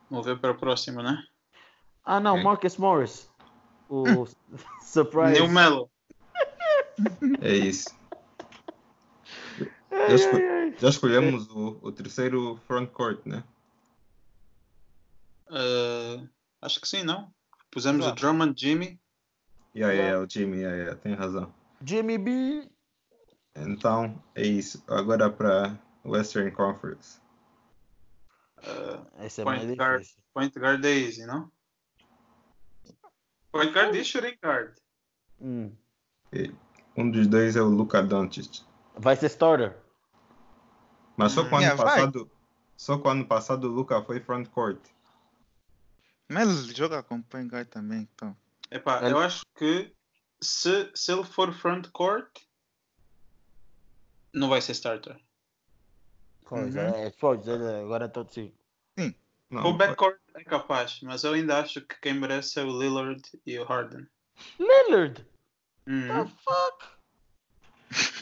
[0.08, 1.22] mover para o próximo, né?
[2.04, 2.42] Ah, não.
[2.42, 3.30] Marcus Morris.
[3.88, 4.26] O
[4.82, 5.40] surprise.
[5.40, 5.90] New Melo.
[7.40, 7.88] É isso.
[9.90, 10.36] Já, esco-
[10.78, 13.42] já escolhemos o, o terceiro frontcourt, né?
[15.48, 16.28] Uh,
[16.62, 17.32] acho que sim, não?
[17.70, 18.12] Pusemos Já.
[18.12, 19.00] o Drummond, Jimmy.
[19.74, 21.52] Yeah, yeah, o Jimmy, yeah, yeah, tem razão.
[21.84, 22.68] Jimmy B.
[23.54, 24.82] Então, é isso.
[24.88, 27.20] Agora para Western Conference.
[28.58, 30.00] Uh, Esse é Point mais guard.
[30.02, 30.22] difícil.
[30.34, 31.50] point guard é easy, não?
[33.52, 34.74] Point guard e shooting guard.
[35.40, 35.72] Hum.
[36.96, 38.62] Um dos dois é o Luka Doncic.
[38.96, 39.76] Vai ser starter.
[41.16, 41.48] Mas só Hum.
[41.48, 41.94] com o ano Yeah, vai.
[41.96, 42.30] passado,
[42.76, 44.80] só com o ano passado o Luka foi frontcourt.
[46.30, 48.36] Mas ele joga com guard também, então.
[48.70, 49.92] Epá, Ele- eu acho que
[50.40, 52.30] se, se ele for front court,
[54.32, 55.20] não vai ser starter.
[56.44, 56.82] Pois Uhum.
[56.82, 58.54] é, pois é, agora estou sim.
[59.50, 62.78] Não, Com o backcourt é capaz, mas eu ainda acho que quem merece é o
[62.80, 64.06] Lillard e o Harden.
[64.60, 65.26] Lillard!
[65.88, 66.26] Uhum.
[66.26, 66.86] The fuck?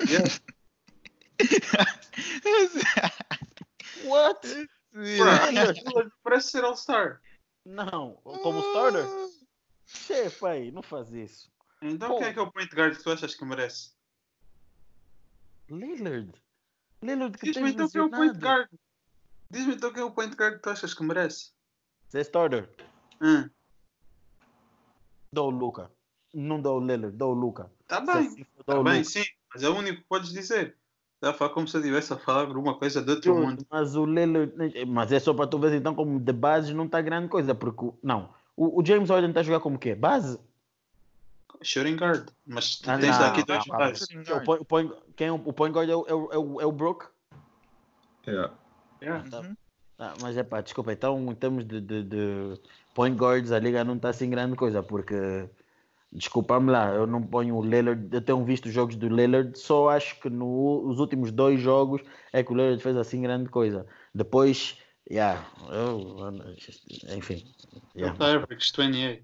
[0.09, 0.27] Yeah.
[4.05, 4.41] What?
[4.93, 4.95] Bro,
[5.85, 7.21] Lillard parece ser All-Star.
[7.69, 9.05] Não, como starter?
[9.85, 11.53] Chefe aí, não faz isso.
[11.83, 12.19] Então Pô.
[12.19, 13.93] quem é que é o point guard que tu achas que merece?
[15.69, 16.33] Lillard.
[17.03, 18.71] Lillard que Diz-me então quem é o point guard.
[19.51, 21.53] Diz-me então quem é o point guard que tu achas que merece.
[22.09, 22.75] Ser starter.
[23.21, 23.51] Hum,
[25.31, 25.93] Dou o Luca.
[26.33, 27.71] Não dou o Lillard, dou o Luca.
[27.87, 29.05] tá bem, tá bem, Luka.
[29.05, 30.78] sim, mas é o único que podes dizer.
[31.21, 33.67] Dá a falar como se eu estivesse a falar alguma coisa de outro mundo.
[33.69, 34.53] Mas o Lillard.
[34.87, 37.55] Mas é só para tu ver então como de base não está grande coisa.
[37.55, 38.31] Porque, não.
[38.57, 39.95] O, o James Harden está a jogar como quê?
[39.95, 40.39] Base?
[41.61, 42.29] Shooting guard.
[42.47, 44.09] Mas tu Ah, tens não, aqui dois bases.
[44.61, 46.73] O point, quem é o, o point guard é o, é o, é o, é
[46.73, 47.07] Brook?
[48.27, 48.55] Yeah.
[49.03, 49.29] Yeah.
[49.29, 49.41] Tá.
[49.41, 49.57] Uhum.
[49.99, 52.61] Ah, mas é pá, desculpa, então em termos de, de, de
[52.95, 55.49] point guards a liga não está assim grande coisa, porque
[56.13, 60.19] desculpa-me lá, eu não ponho o Lillard, eu tenho visto jogos do Lillard, só acho
[60.21, 62.03] que nos últimos dois jogos
[62.33, 63.87] é que o Lillard fez assim grande coisa.
[64.15, 64.79] Depois,
[65.11, 66.17] yeah, eu-
[67.17, 67.45] enfim,
[67.97, 68.15] yeah.
[68.25, 69.23] Ele average 28.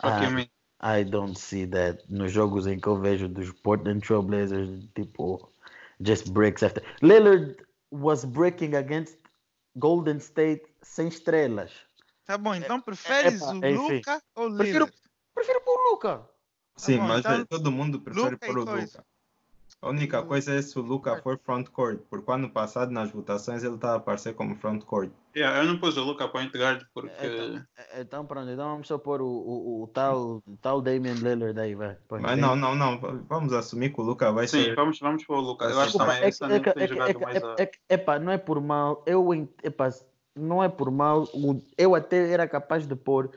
[0.00, 0.24] Fuck Ah.
[0.24, 0.48] you mean?
[0.84, 5.48] I don't see that nos jogos em que eu vejo dos Portland Trail Blazers, tipo,
[6.04, 6.82] just breaks after.
[7.00, 7.56] Lillard
[7.92, 9.16] was breaking against
[9.76, 11.70] Golden State sem estrelas.
[12.26, 13.96] Tá bom, então preferes Epa, o enfim.
[13.96, 14.58] Luca ou o Lillard?
[14.58, 15.01] Prefiro
[15.34, 16.22] pôr o Luca.
[16.76, 18.98] Sim, bom, mas então, eh, todo mundo prefere Luka e pôr o coisa.
[18.98, 19.04] Luca.
[19.80, 23.10] A única Lu- coisa é se o Luca for front court, porque ano passado nas
[23.10, 25.10] votações ele estava a aparecer como front court.
[25.34, 27.10] Yeah, eu não pus o Luca point guard porque.
[27.20, 27.64] Então,
[27.98, 31.96] então pronto, então vamos só pôr o, o, o tal, tal Damian Lillard aí, vai.
[32.20, 34.76] Mas não, não, não, vamos assumir que o Luca vai Sim, ser.
[34.76, 35.64] vamos, vamos para o Luca.
[35.64, 37.36] Eu acho também é que- ano é que- tem é que- jogado é que- mais
[37.88, 39.88] é não é por mal, eu, epá,
[40.36, 41.26] não é por mal,
[41.76, 43.30] eu até era capaz de pôr,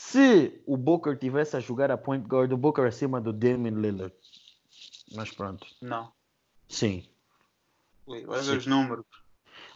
[0.00, 4.14] se o Booker tivesse a jogar a point guard, o Booker acima do Damian Lillard.
[5.12, 6.12] Mas pronto, Não.
[6.68, 7.04] sim.
[8.06, 9.04] Ui, vai ver os números.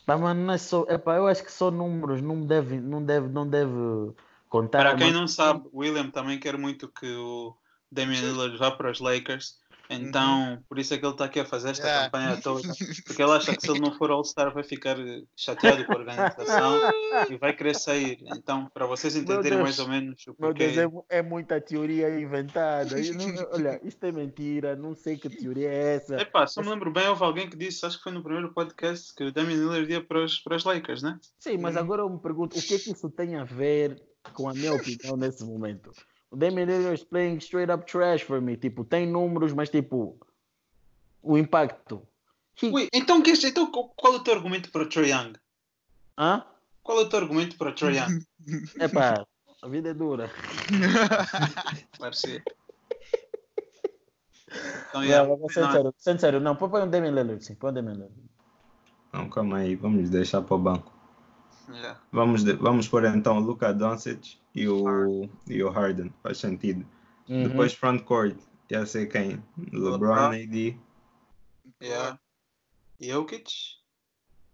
[0.07, 3.29] Pá, mas não é só, epá, eu acho que só números não deve, não deve,
[3.29, 4.15] não deve
[4.49, 4.79] contar.
[4.85, 7.55] Para quem mas- não sabe, William também quer muito que o
[7.91, 9.61] Damian Lillard vá para os Lakers.
[9.91, 12.05] Então, por isso é que ele está aqui a fazer esta Yeah.
[12.11, 12.63] campanha toda.
[13.07, 15.97] Porque ele acha que se ele não for All-Star vai ficar eh, chateado com a
[15.97, 16.81] organização
[17.29, 18.19] e vai querer sair.
[18.27, 20.69] Então, para vocês entenderem mais ou menos o Meu porquê.
[20.69, 22.97] Deus, é, é muita teoria inventada.
[22.97, 26.17] Não- olha, isto é mentira, não sei que teoria é essa.
[26.21, 29.15] Epá, eu me lembro bem, houve alguém que disse, acho que foi no primeiro podcast,
[29.15, 31.19] que o Damian Lillard ia para os, para os Lakers, né?
[31.39, 34.01] Sim, mas agora eu me pergunto, o que é que isso tem a ver
[34.33, 35.91] com a minha opinião nesse momento?
[36.33, 38.57] O Damian Lillard is playing straight up trash for me.
[38.57, 40.19] Tipo, tem números, mas tipo,
[41.23, 42.03] o impacto.
[42.61, 45.35] He- Ui, então, que, então qual é o teu argumento para o Trae Young?
[46.19, 46.43] Hã?
[46.83, 48.25] Qual é o teu argumento para o Trae Young?
[48.81, 49.27] Epá,
[49.61, 50.31] a vida é dura.
[54.89, 57.55] Então, Não, yeah, mas sendo não, sério, sendo sério, não, põe um Damian Lillard, sim,
[57.55, 58.15] põe um Damian Lillard.
[59.13, 60.92] Não, calma aí, vamos deixar para o banco.
[61.71, 62.01] Yeah.
[62.11, 66.87] Vamos, de- vamos pôr então o Luca Doncic e o, e o Harden, faz sentido.
[67.29, 67.49] Uhum.
[67.49, 68.37] Depois front court,
[68.71, 69.43] já sei quem.
[69.73, 70.31] LeBron, LeBron.
[70.33, 70.79] AD.
[71.83, 72.19] Yeah.
[73.01, 73.51] Jokic?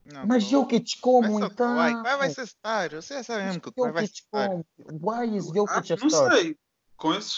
[0.05, 0.51] Não, Mas pô.
[0.51, 1.77] Jokic como Vai então?
[1.77, 2.03] Kawhi.
[2.03, 2.91] Kawhi vai ser star.
[2.95, 4.49] Você já sabe mesmo que o Kawhi vai ser Jokic star.
[4.49, 4.67] como?
[5.03, 6.33] Why is Ah, Jokic a não star?
[6.37, 6.57] sei.
[6.97, 7.37] Com esses.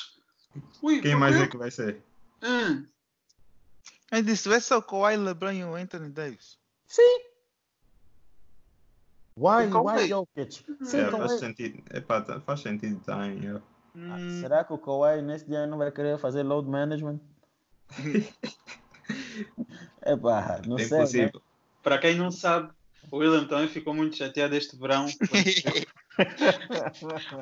[0.82, 2.02] Ui, Quem mais é que vai ser?
[2.42, 2.84] Hum,
[4.12, 6.58] Eu disse, vai ser o Kawhi, LeBron e o Anthony Davis.
[6.86, 7.20] Sim.
[9.36, 10.08] Why, why.
[10.08, 10.64] Jokic?
[10.82, 11.82] Sim, É, faz sentido.
[11.94, 13.38] Epá, tá- faz sentido também.
[13.40, 13.62] yeah.
[13.94, 17.20] Ah, hum, Será que o Kawhi nesse dia não vai querer fazer load management?
[20.02, 20.98] é pá, não É sei.
[20.98, 21.04] Né?
[21.04, 21.42] impossível.
[21.82, 22.70] Para quem não sabe,
[23.10, 25.06] o William também ficou muito chateado este verão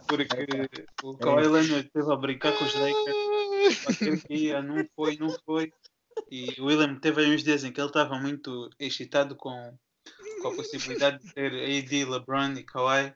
[0.06, 3.88] porque, porque o Kawhi Leonard esteve a brincar com os Lakers.
[3.88, 5.72] Aquele que ia, não foi, não foi.
[6.30, 9.74] E o William teve aí uns dias em que ele estava muito excitado com,
[10.40, 13.14] com a possibilidade de ter AD, LeBron e Kawhi.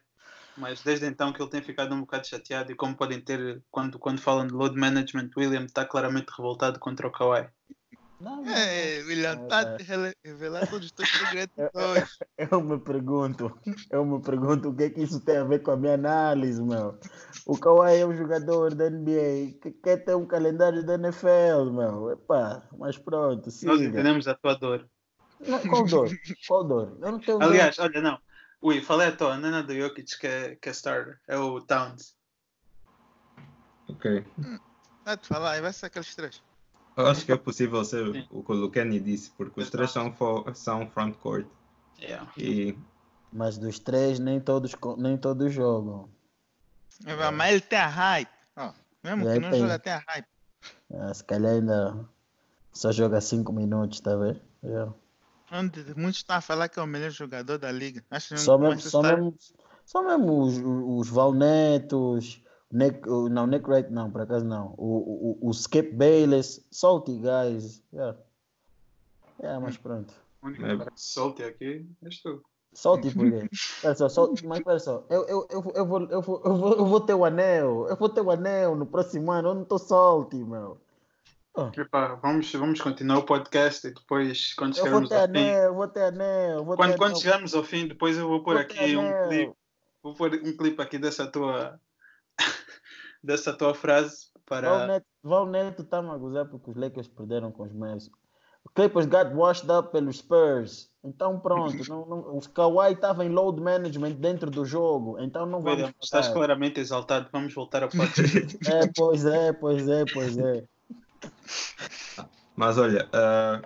[0.55, 3.97] Mas desde então que ele tem ficado um bocado chateado e como podem ter, quando,
[3.97, 7.47] quando falam de load management, William está claramente revoltado contra o Kawhi.
[8.21, 9.77] Não, não, É, William, É, tá é.
[9.77, 12.17] te rele- revelar todos os teus segredos hoje.
[12.37, 13.59] Eu me pergunto,
[13.91, 16.61] eu me pergunto o que é que isso tem a ver com a minha análise,
[16.61, 16.97] meu.
[17.45, 22.11] O Kawhi é um jogador da NBA que quer ter um calendário da NFL, meu.
[22.11, 23.87] Epá, mas pronto, Nós siga.
[23.87, 24.87] entendemos a tua dor.
[25.47, 26.09] Não, qual dor?
[26.47, 26.97] Qual dor?
[27.01, 27.49] Eu não tenho dor.
[27.49, 28.19] Aliás, olha, não.
[28.61, 31.37] Ui, falei à toa, não é nada do Jokic que é, que é starter, é
[31.37, 32.15] o Towns.
[33.89, 34.25] Ok.
[35.03, 36.41] Vai te falar, vai ser aqueles três.
[36.95, 38.27] Eu acho que é possível ser Sim.
[38.31, 40.15] o que o Kenny disse, porque os três são,
[40.53, 41.45] são front court.
[41.99, 42.31] Yeah.
[42.37, 42.77] E
[43.31, 46.09] Mas dos três, nem todos, nem todos jogam.
[47.05, 48.29] É, Mas ele tem a hype.
[48.55, 48.71] Ó,
[49.03, 49.59] mesmo E que não tem.
[49.59, 50.27] joga, tem a hype.
[50.93, 52.07] Ah, se calhar ainda
[52.71, 54.39] só joga 5 minutos, tá vendo?
[54.63, 54.93] Yeah.
[55.53, 58.03] Onde muitos estão a falar que é o melhor jogador da liga.
[58.09, 59.35] Acho que Só mesmo, só estar- mesmo,
[59.85, 62.41] só mesmo os, os Valnetos,
[62.71, 64.73] o Nick, não, Nick Wright não, por acaso não.
[64.77, 67.83] O, o, o Skip Bayless, salty guys.
[67.93, 68.17] Yeah.
[69.39, 70.13] Yeah, mas pronto.
[70.41, 70.85] O único É.
[70.95, 72.41] solte aqui és tu.
[72.75, 73.47] Salty por quê?
[73.83, 76.57] Pera só, salty, mas pera só, eu, eu, eu, vou- eu, vou, eu, vou, eu,
[76.57, 79.53] vou, eu vou ter o anel, eu vou ter o anel no próximo ano, eu
[79.53, 80.81] não tô salty, meu.
[81.77, 86.05] Epá, vamos, vamos continuar o podcast e depois, quando chegarmos ao fim, anel, vou ter
[86.05, 89.27] anel, vou quando, ter quando chegarmos ao fim, depois eu vou pôr Vou aqui um
[89.27, 89.53] clipe.
[90.01, 91.79] Vou pôr um clipe aqui dessa tua
[93.23, 95.03] dessa tua frase para.
[95.21, 98.09] Val Neto tá a gozar porque os Lakers perderam com os Mavs.
[98.65, 100.89] O Clippers got washed up pelos Spurs.
[101.03, 105.19] Então pronto, não, não, o Kawhi estava em load management dentro do jogo.
[105.19, 107.29] Então não vamos William, estás claramente exaltado.
[107.31, 108.57] Vamos voltar ao podcast.
[108.67, 110.65] É, pois é, pois é, pois é.
[112.55, 113.61] Mas olha, ah,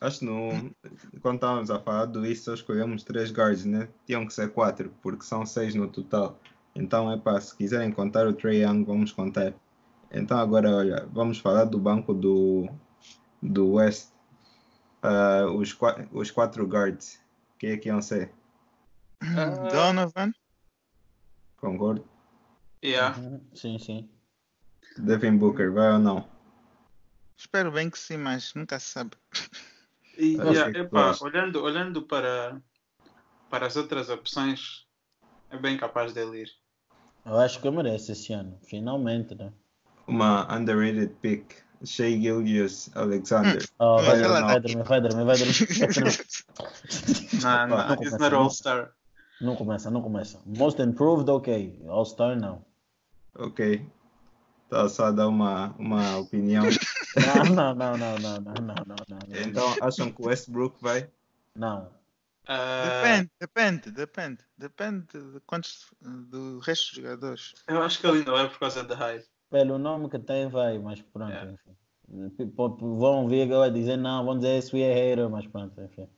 [0.00, 0.74] acho que no,
[1.20, 3.88] quando estávamos a falar do isso, só escolhemos três guards, né?
[4.06, 6.38] Tinham que ser quatro, porque são seis no total.
[6.74, 9.54] Então é pá, se quiserem contar o Trey Young, vamos contar.
[10.10, 12.68] Então agora, olha, vamos falar do banco do,
[13.42, 14.10] do West.
[15.02, 15.76] Uh, os,
[16.12, 17.18] os quatro guards.
[17.58, 18.32] Quem é que iam ser?
[19.22, 20.32] Uh, Donovan.
[21.56, 22.04] Concordo.
[22.84, 23.18] Yeah.
[23.18, 23.40] Uhum.
[23.54, 24.08] Sim, sim.
[24.98, 26.31] Devin Booker, vai ou não?
[27.36, 29.12] Espero bem que sim, mas nunca se sabe.
[30.16, 32.60] E, yeah, epá, olhando, olhando para,
[33.50, 34.86] para as outras opções,
[35.50, 36.50] é bem capaz dele ir.
[37.24, 38.58] Eu acho que eu mereço esse ano.
[38.68, 39.52] Finalmente, né?
[40.06, 41.62] Uma underrated pick.
[41.84, 43.64] Shea Gilgeous Alexander.
[43.78, 46.12] Oh, Mas vai, dormir, vai dormir, vai dormir, vai.
[47.42, 48.42] Não, Não, não, he's not não.
[48.42, 48.92] all-star.
[49.40, 50.40] Não começa, não começa.
[50.46, 51.82] Most improved, ok.
[51.88, 52.64] All-Star, não.
[53.34, 53.84] Ok.
[54.68, 56.64] Tá só a dar uma, uma opinião.
[57.16, 59.18] Não, não, não, não, não, não, não, não.
[59.30, 61.08] Então acham que o Westbrook vai?
[61.54, 61.90] Não.
[62.44, 63.02] Uh...
[63.02, 64.38] Depende, depende, depende.
[64.58, 67.54] Depende de quantos do resto dos jogadores.
[67.68, 69.26] Eu acho que ele não vai por causa da hype.
[69.50, 71.52] Pelo nome que tem vai, mas pronto, yeah.
[71.52, 71.76] enfim.
[72.80, 76.08] Vão vir agora dizer não, vão dizer esse we are hater, mas pronto, enfim.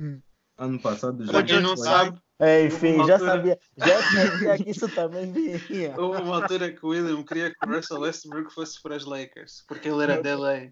[0.00, 0.20] Hum.
[0.58, 1.42] Ano passado já.
[1.42, 5.94] Quem não sabe, é, enfim, já altura- sabia, já sabia que isso também vinha.
[5.96, 9.64] houve uma altura que o William queria que o Russell Westbrook fosse para as Lakers,
[9.66, 10.68] porque ele era da LA.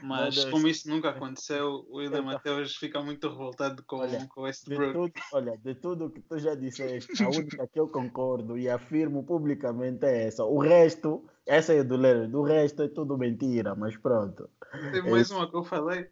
[0.00, 2.30] Mas como isso nunca aconteceu, o William Então.
[2.30, 4.92] até hoje fica muito revoltado com, Olha, com o De Westbrook.
[4.94, 9.22] tudo, olha, de tudo que tu já disseste, a única que eu concordo e afirmo
[9.24, 10.44] publicamente é essa.
[10.44, 14.48] O resto, essa é do Lero, do resto é tudo mentira, mas pronto.
[14.92, 16.08] Tem mais uma que eu falei.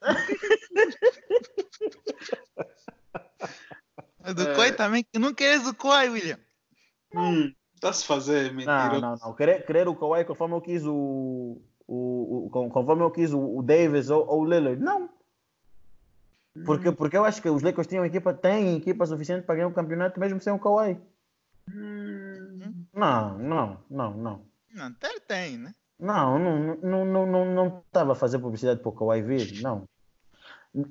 [4.34, 4.72] Do É.
[4.72, 6.38] Também, que não queres o Koi, William.
[7.14, 9.00] Hum, Está-se a fazer, Não, mentira.
[9.00, 9.34] não, não.
[9.34, 11.60] Querer, querer o Kawhi conforme eu quis o.
[11.86, 14.82] o, o con- conforme eu quis o, o Davis ou, ou o Lillard.
[14.82, 15.08] Não.
[16.66, 19.72] Porque, porque eu acho que os Lakers tinham equipa, têm equipa suficiente para ganhar o
[19.72, 20.98] campeonato mesmo sem o Kawhi.
[21.72, 24.42] Hum, Não, não, não, não.
[24.74, 25.72] Não, até tem, né?
[25.98, 29.84] Não, não, não, não, não, não estava a fazer publicidade para o Kawhi vir, não.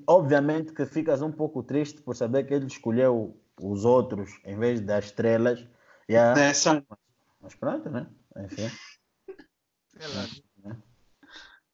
[0.05, 4.81] Obviamente que ficas um pouco triste por saber que ele escolheu os outros em vez
[4.81, 5.65] das estrelas.
[6.09, 6.39] Yeah.
[6.39, 6.83] Nessa,
[7.41, 8.07] Mas pronto, né?
[8.37, 8.69] Enfim.
[9.97, 10.77] Sei lá.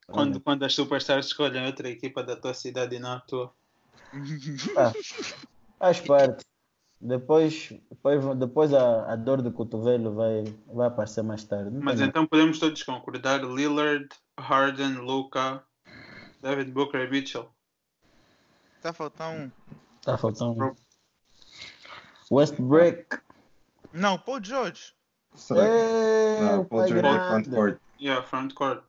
[0.07, 3.53] quando, quando as superstars escolhem outra equipa da tua cidade e não a tua.
[4.78, 4.91] Ah,
[5.80, 6.45] faz parte.
[7.01, 11.70] Depois, depois, depois a, a dor do cotovelo vai, vai aparecer mais tarde.
[11.70, 14.07] Não Mas tem então podemos todos concordar: Lillard,
[14.39, 15.61] Harden, Luca,
[16.41, 17.49] David Booker e Mitchell.
[18.84, 19.51] Tá faltando um.
[20.01, 20.75] Tá faltando.
[22.29, 23.05] Westbrook.
[23.93, 24.93] Não, Paul George.
[25.36, 27.79] Será É, não, o Paul pai George é front court.
[27.99, 28.84] Yeah, front-court.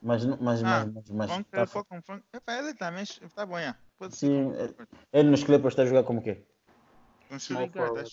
[0.00, 2.22] Mas, não- mas, Ah, mas, mas, mas Frank, tá- for com Frank.
[2.32, 3.74] Epa, ele também tá bom, já.
[3.98, 4.88] Pode Sim, ser.
[5.12, 6.46] ele nos Clippers está a jogar como quê?
[7.28, 8.08] Small shooting guard?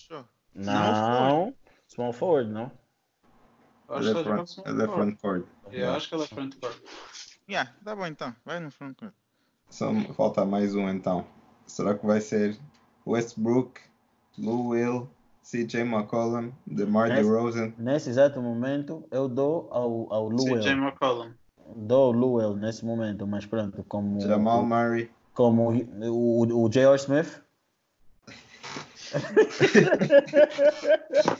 [0.54, 1.54] Não.
[1.86, 2.72] Small forward, não?
[3.88, 5.46] Acho Ele é ele joga front, ele é front court.
[5.70, 6.82] Yeah, acho que ele é front-court.
[7.48, 8.34] Yeah, tá bom então.
[8.44, 9.14] Vai no front court.
[9.70, 11.24] Só falta mais um então.
[11.66, 12.56] Será que vai ser
[13.06, 13.80] Westbrook,
[14.38, 15.08] Lou Will,
[15.42, 17.72] CJ McCollum, DeMar Nesse- DeRozan?
[17.78, 20.60] Nesse exato momento, eu dou ao, ao Luel.
[20.62, 21.32] CJ McCollum.
[21.76, 25.10] Dou ao Luel nesse momento, mas pronto, como, Jamal Murray?
[25.34, 26.96] como o, o, o J.R.
[26.96, 27.42] Smith.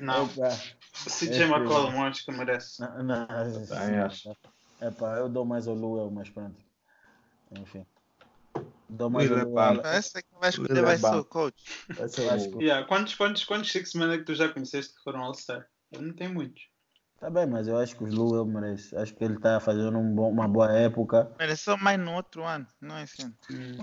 [0.00, 0.48] Não, Epa,
[0.92, 2.80] CJ esse- McCollum acho que merece.
[2.82, 4.36] não, não, Também acho.
[4.80, 6.54] Epa, eu dou mais ao Luel, mas pronto.
[7.58, 7.86] Enfim.
[8.88, 9.80] Dou mais é bom.
[9.96, 11.62] Esse que vai escolher Ele é vai ser o coach.
[11.98, 14.94] Esse eu acho que- Yeah, quantos, quantos, quantos Six Men é que tu já conheceste
[14.94, 15.66] que foram All-Star?
[15.90, 16.70] Eu não tenho muitos.
[17.18, 18.94] Tá bem, mas eu acho que o Luel merece.
[18.96, 21.30] Acho que ele está fazendo um bom- uma boa época.
[21.38, 23.32] Mereceu mais no outro ano, não é assim.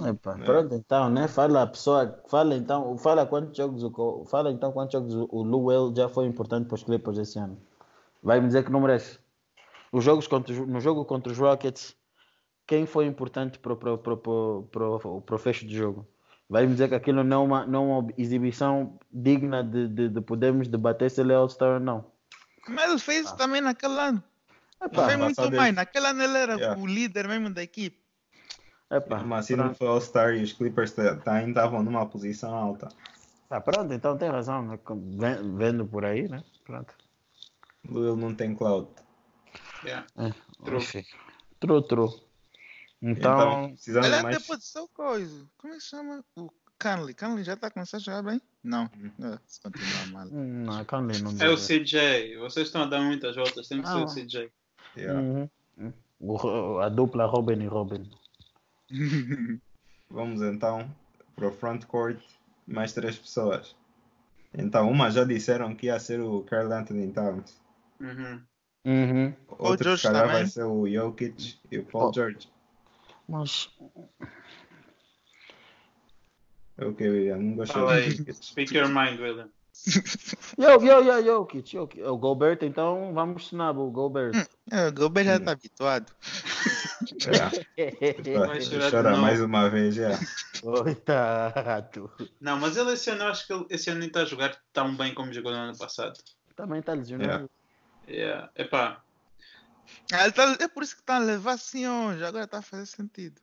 [0.06, 0.44] Epa, É.
[0.44, 1.26] pronto, então, né?
[1.30, 5.94] Fala a pessoa, fala então, fala quantos jogos, o fala então quantos jogos o- Luel
[5.96, 7.58] já foi importante para os Clippers esse ano.
[8.22, 9.18] Vai me dizer que não merece.
[9.92, 11.96] Os jogos contra, os- no jogo contra os Rockets,
[12.70, 16.08] quem foi importante para, o fecho de jogo?
[16.48, 20.10] Vai me dizer que aquilo não é uma, não é uma exibição digna de, de,
[20.10, 22.06] de podermos debater se ele é All-Star ou não.
[22.68, 24.24] Mas ele fez isso também naquele ano.
[24.80, 25.54] Ele Epá, fez muito mais.
[25.70, 26.80] ele- Naquele ano ele era Yeah.
[26.80, 27.98] o líder mesmo da equipe.
[28.92, 32.90] epá, Mas assim não foi All-Star e os Clippers ainda estavam numa posição alta.
[33.50, 34.80] Tá, pronto, então tem razão, né?
[35.58, 36.44] Vendo por aí, né?
[36.64, 36.94] Pronto.
[37.90, 38.88] Will não tem cloud.
[39.84, 40.06] Yeah.
[40.64, 40.78] True.
[40.78, 41.04] Enfim.
[41.60, 42.29] True, true.
[43.02, 44.47] Então, Então, precisamos Ele de até mais.
[44.47, 45.45] pode ser o coisa.
[45.58, 46.24] Como é que chama?
[46.36, 47.14] O Canley.
[47.14, 48.41] Canley já está começando a jogar bem?
[48.64, 48.84] Não.
[48.86, 50.28] É, se continuar mal.
[50.32, 52.38] hum, não, Conley não É o CJ.
[52.38, 53.68] Vocês estão a dar muitas voltas.
[53.68, 54.04] Tem que ser Ah.
[54.04, 54.52] o CJ.
[54.97, 55.20] Yeah.
[55.22, 55.50] Uhum.
[56.20, 58.10] O a dupla Robin e Robin.
[60.10, 60.89] Vamos então
[61.36, 62.20] para o front court,
[62.68, 63.76] mais três pessoas.
[64.54, 67.56] Então, uma já disseram que ia ser o Carl Anthony Towns.
[68.00, 68.41] Uhum.
[68.86, 69.34] Uhum.
[69.47, 72.14] Outro, George calhar, vai ser o Jokic e o Paul Oh.
[72.14, 72.50] George.
[73.30, 73.70] Mas.
[76.78, 77.38] É o que, William?
[77.38, 78.12] Não gostou Fala aí.
[78.34, 79.50] Speak your mind, William.
[80.58, 81.88] Yo, yo, yo, yo, Kit, yo.
[82.08, 84.34] O Gobert, então vamos ensinar o Gobert.
[84.72, 86.12] É, o Gobert já está habituado.
[87.78, 87.94] É.
[88.48, 90.20] Vai chorar Chora mais uma vez, já.
[90.62, 92.12] Coitado.
[92.42, 94.58] Não, mas ele esse ano, eu acho que ele esse ano nem está a jogar
[94.74, 96.20] tão bem como jogou no ano passado.
[96.56, 97.50] Também está lesionado.
[98.08, 98.50] Yeah.
[98.56, 99.09] Epá, Ah, ele tá-
[100.60, 102.24] é por isso que está a levar assim hoje.
[102.24, 103.42] Agora está a fazer sentido.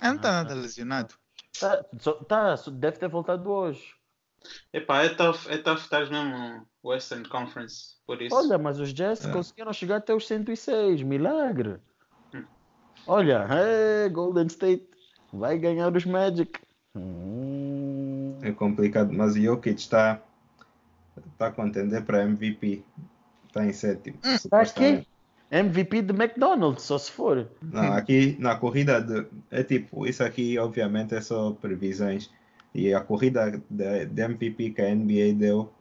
[0.00, 1.14] Ele não está Ah, nada lesionado.
[1.58, 3.94] Tá, só- tá, só deve ter voltado hoje.
[4.72, 8.34] epá, é tough, é tough estar mesmo Western Conference, por isso.
[8.34, 9.32] Olha, mas os Jets É.
[9.32, 11.02] conseguiram chegar até os 106.
[11.02, 11.80] Milagre.
[12.32, 12.44] Hum.
[13.06, 14.88] Olha, é, Golden State
[15.32, 16.52] vai ganhar os Magic.
[16.94, 18.38] Hum.
[18.42, 20.22] É complicado, mas o Jokic está
[21.36, 22.84] tá a contender para MVP.
[23.48, 24.18] Está em sétimo.
[24.18, 25.00] Tá supostamente.
[25.00, 25.08] aqui.
[25.50, 27.48] MVP de McDonald's, só se for.
[27.62, 32.30] Não, aqui na corrida de, é tipo, isso aqui obviamente é só previsões.
[32.74, 35.72] E a corrida de, de MVP que a NBA deu,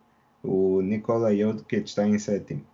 [0.41, 2.65] o Nikola Jokic está em sétimo.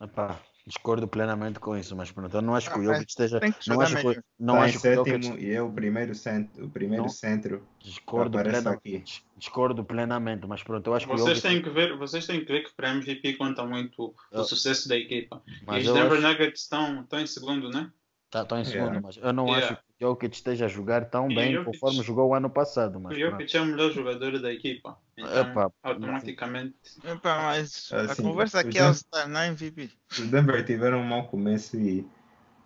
[0.00, 0.38] Epá,
[0.70, 3.40] discordo plenamente com isso, mas pronto, eu não acho que o Ah, Jokic esteja.
[3.40, 6.70] que Não acho que, não acho que o sétimo e é o primeiro centro, o
[6.70, 7.10] primeiro Não.
[7.10, 9.04] centro Discordo aqui.
[9.36, 12.52] discordo plenamente, mas pronto, eu acho que o Vocês têm que ver, vocês têm que
[12.52, 15.42] ver que para MVP conta muito o Eu- sucesso da equipa.
[15.66, 17.90] Mas e eu os Denver acho- Nuggets estão, estão em segundo, né?
[18.30, 19.00] Tá, tô em segundo, Yeah.
[19.02, 19.66] mas eu não Yeah.
[19.66, 22.98] acho que Jokic esteja a jogar tão E bem Jokic- conforme jogou o ano passado.
[23.00, 23.30] Mas o pronto.
[23.30, 24.98] Jokic é o melhor jogador da equipa.
[25.16, 26.78] Então, Epá, automaticamente.
[27.04, 29.90] Epá, mas a Assim, conversa aqui é o Star na MVP.
[30.18, 32.06] Os Denver tiveram um mau começo e,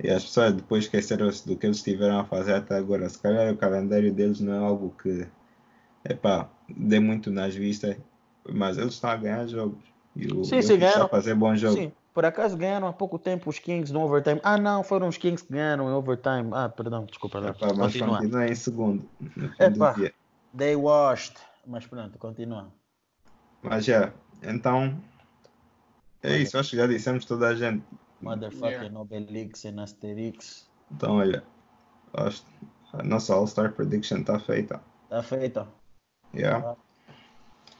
[0.02, 3.08] e as pessoas depois esqueceram-se do que eles tiveram a fazer até agora.
[3.08, 5.26] Se calhar o calendário deles não é algo que
[6.08, 7.96] epá, dê muito nas vistas,
[8.48, 9.84] mas eles estão a ganhar jogos.
[10.16, 11.76] E o Sim, sim, está a fazer bom jogo.
[11.78, 14.40] Sim, por acaso ganharam há pouco tempo os Kings no overtime.
[14.44, 16.50] Ah, não, foram os Kings que ganharam em overtime.
[16.52, 17.48] Ah, perdão, desculpa lá.
[17.50, 18.18] Epá, mas Continua.
[18.18, 19.08] continua em segundo.
[19.58, 19.92] Epá.
[19.92, 20.14] dia.
[20.56, 21.36] They washed.
[21.66, 22.72] Mas pronto, continua.
[23.62, 24.12] Mas já,
[24.42, 24.96] então
[26.22, 27.84] é isso, acho que já dissemos toda a gente.
[28.20, 29.00] Motherfucking Yeah.
[29.00, 30.70] Obelix and Asterix.
[30.92, 31.42] Então olha,
[32.12, 32.44] acho
[32.92, 34.80] a nossa All-Star Prediction está feita.
[35.08, 35.66] Tá feito.
[36.34, 36.76] Yeah.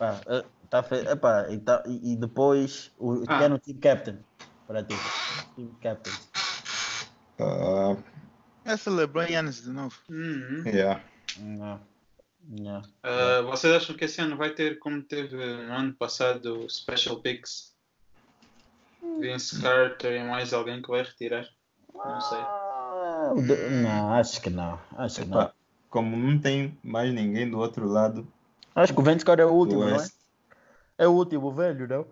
[0.01, 0.45] Eh,
[0.75, 1.09] tá feito.
[1.09, 3.39] Epá, e, tá- e- depois, o, Ah.
[3.39, 4.18] quem é no Team Captain?
[4.66, 4.97] Para ti.
[5.55, 6.12] Team Captain.
[7.39, 7.97] Ah,
[8.64, 9.95] Essa LeBron Yannis de novo.
[10.11, 10.62] Uhum.
[10.66, 11.01] yeah.
[11.39, 11.81] Não.
[12.49, 12.83] Não.
[13.03, 17.72] Ah, vocês acham que esse ano vai ter, como teve no ano passado, Special Picks?
[19.20, 21.47] Vince Carter e mais alguém que vai retirar?
[21.95, 22.39] Não sei.
[22.39, 23.33] Ah,
[23.83, 24.81] Não, acho que não.
[24.97, 25.51] Acho que não.
[25.89, 28.27] Como não tem mais ninguém do outro lado
[28.75, 30.09] Acho que o Vince Carter é o último, não é?
[30.99, 32.07] É o último, velho, não?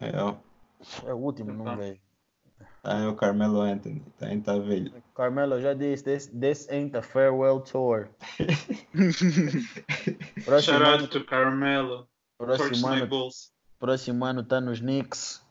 [0.00, 1.74] é, É o último, não Tá.
[1.76, 2.00] vejo.
[2.82, 4.92] tá aí o Carmelo Anthony, tá, tá velho.
[5.14, 8.08] Carmelo já disse, this, this ain't a farewell tour.
[10.44, 12.08] próximo, Shout ano, out to Carmelo.
[12.38, 13.08] próximo, ano,
[13.78, 15.42] próximo ano tá nos Knicks.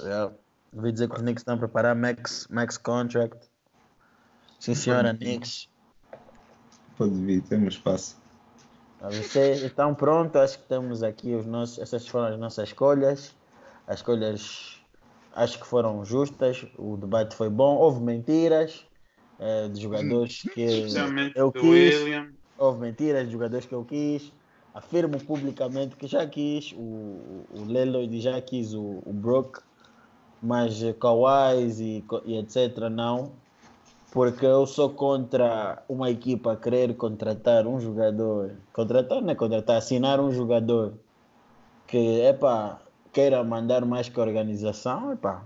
[0.00, 0.34] Yeah.
[0.72, 3.48] Ouvi dizer que os Knicks estão a preparar max, max contract.
[4.60, 5.68] Sim, senhora, Knicks.
[6.98, 8.16] Pode vir, temos espaço.
[9.10, 10.40] Vocês estão prontos?
[10.40, 11.78] Acho que temos aqui os nossos.
[11.78, 13.34] Essas foram as nossas escolhas.
[13.86, 14.80] As escolhas
[15.34, 16.66] acho que foram justas.
[16.78, 17.76] O debate foi bom.
[17.76, 18.86] Houve mentiras
[19.38, 21.94] eh, de jogadores que Especialmente eu quis.
[21.94, 22.32] William.
[22.58, 24.32] Houve mentiras de jogadores que eu quis.
[24.74, 29.60] Afirmo publicamente que já quis o, o e já quis o, o Brook,
[30.42, 32.90] mas Kawhi e, e etc.
[32.90, 33.32] não,
[34.16, 40.18] porque eu sou contra uma equipa querer contratar um jogador, contratar não é contratar, assinar
[40.20, 40.94] um jogador
[41.86, 42.80] que epá,
[43.12, 45.44] queira mandar mais que a organização, epá,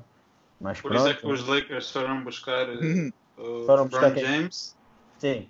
[0.61, 1.01] mas Por pronto.
[1.01, 4.41] isso é que os Lakers foram buscar eh, o Foram buscar LeBron quem?
[4.43, 4.77] James.
[5.19, 5.49] Sim.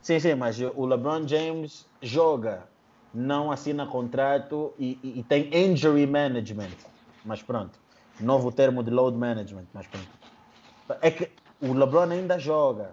[0.00, 2.68] Sim, sim, mas o LeBron James joga,
[3.12, 6.70] não assina contrato e, e- e tem injury management.
[7.24, 7.80] Mas pronto.
[8.20, 9.66] Novo termo de load management.
[9.74, 10.06] Mas pronto.
[11.02, 11.28] É que
[11.64, 12.92] o LeBron ainda joga.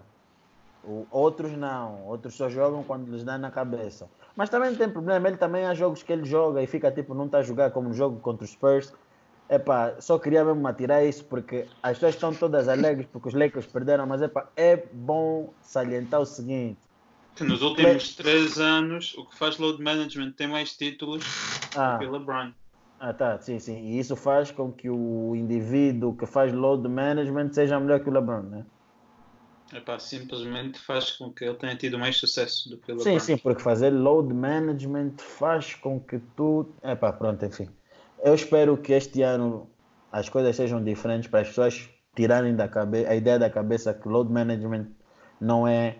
[0.84, 2.06] O- outros não.
[2.06, 4.08] Outros só jogam quando lhes dá na cabeça.
[4.36, 5.28] Mas também não tem problema.
[5.28, 7.88] Ele também há jogos que ele joga e fica tipo, não está a jogar como
[7.88, 8.92] no jogo contra os Spurs.
[9.48, 13.66] Epá, só queria mesmo atirar isso porque as pessoas estão todas alegres porque os Lakers
[13.66, 16.80] perderam, mas epá, é bom salientar o seguinte.
[17.36, 21.24] Que nos últimos três anos, o que faz load management tem mais títulos
[21.76, 22.52] Ah, que o LeBron.
[23.04, 23.78] Ah, tá, sim, sim.
[23.88, 28.12] E isso faz com que o indivíduo que faz load management seja melhor que o
[28.12, 28.64] LeBron, né?
[29.72, 33.18] Epá, simplesmente faz com que ele tenha tido mais sucesso do que o Sim, LeBron.
[33.24, 36.72] sim, porque fazer load management faz com que tu.
[36.80, 37.68] Epá, pronto, enfim.
[38.22, 39.68] Eu espero que este ano
[40.12, 44.08] as coisas sejam diferentes para as pessoas tirarem da cabeça a ideia da cabeça que
[44.08, 44.86] load management
[45.40, 45.96] não é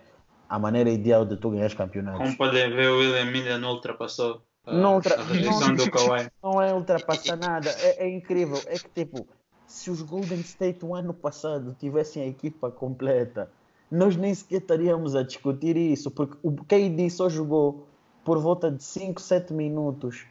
[0.47, 2.19] a maneira ideal de tu ganhar campeonatos.
[2.21, 5.17] Como podem ver, o William Miller não ultrapassou não, ultra...
[5.91, 6.29] Kawhi.
[6.41, 8.59] Não é ultrapassar nada, é, é, incrível.
[8.67, 9.27] É que tipo,
[9.67, 13.51] se os Golden State o ano passado tivessem a equipa completa,
[13.91, 17.87] nós nem sequer estaríamos a discutir isso, porque o KD só jogou
[18.23, 20.25] por volta de 5, 7 minutos.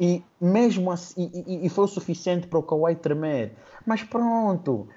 [0.00, 3.56] E mesmo assim, e, e, foi o suficiente para o Kawhi tremer.
[3.84, 4.88] Mas pronto.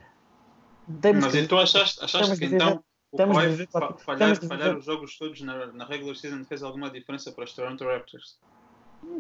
[1.02, 3.68] Temos Mas que, então achaste, achaste que então o Kawhi
[3.98, 7.84] falhar, falhar os jogos todos na, na regular season fez alguma diferença para os Toronto
[7.84, 8.38] Raptors?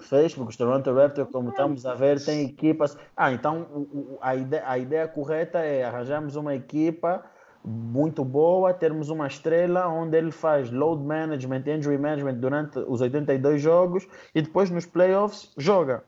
[0.01, 2.97] Fez, porque os Toronto Raptors, como estamos a ver, tem equipas.
[3.15, 7.23] Ah, então o, o, a, ideia, a ideia correta é arranjarmos uma equipa
[7.63, 13.61] muito boa, termos uma estrela onde ele faz load management, injury management durante os 82
[13.61, 16.03] jogos e depois nos playoffs joga.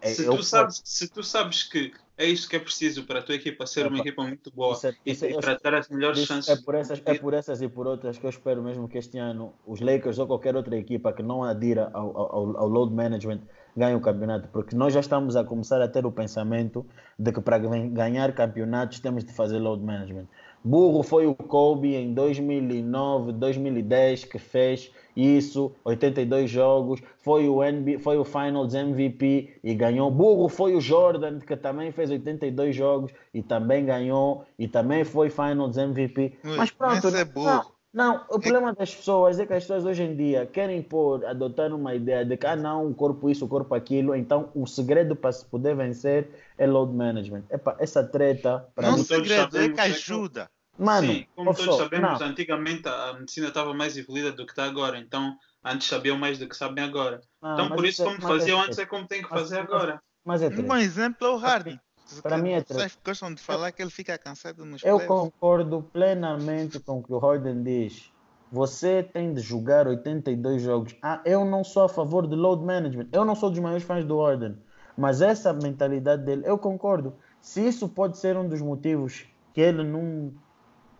[0.00, 3.22] É, se, tu sabes, se tu sabes que é isso que é preciso para a
[3.22, 6.18] tua equipa ser uma equipa muito boa isso é, isso, e, para ter as melhores
[6.18, 6.48] isso, chances.
[6.48, 9.18] É por, essas, é por essas e por outras que eu espero mesmo que este
[9.18, 13.40] ano os Lakers ou qualquer outra equipa que não adira ao, ao, ao load management
[13.76, 16.86] ganhe o campeonato, porque nós já estamos a começar a ter o pensamento
[17.18, 20.28] de que para ganhar campeonatos temos de fazer load management.
[20.64, 27.98] Burro foi o Kobe em 2009, 2010 que fez isso, 82 jogos, foi o, NBA,
[27.98, 30.10] foi o Finals MVP e ganhou.
[30.10, 35.30] Burro foi o Jordan, que também fez 82 jogos e também ganhou, e também foi
[35.30, 36.38] Finals MVP.
[36.42, 40.02] Ui, Mas pronto, é não, não, o problema das pessoas é que as pessoas hoje
[40.02, 43.48] em dia querem pôr, adotar uma ideia de que, ah não, o corpo isso, o
[43.48, 47.44] corpo aquilo, então o segredo para se poder vencer é load management.
[47.50, 48.66] Epa, essa treta...
[48.74, 50.50] Para não mim, segredo, é que ajuda.
[50.78, 52.26] Mano, Sim, como todos sabemos, não.
[52.26, 56.48] antigamente a medicina estava mais evoluída do que está agora, então antes sabiam mais do
[56.48, 57.20] que sabem agora.
[57.40, 59.64] Ah, então por isso, é, como faziam é, antes, é como tem que fazer mas,
[59.64, 60.02] agora.
[60.24, 61.80] Mas é um bom exemplo é o Harden.
[62.22, 66.78] Para mim é Vocês gostam de falar que ele fica cansado nos Eu concordo plenamente
[66.80, 68.12] com o que o Harden diz.
[68.52, 70.94] Você tem de jogar 82 jogos.
[71.02, 73.08] Ah, eu não sou a favor de load management.
[73.10, 74.56] Eu não sou dos maiores fãs do Harden.
[74.96, 77.16] Mas essa mentalidade dele, eu concordo.
[77.40, 80.32] Se isso pode ser um dos motivos que ele não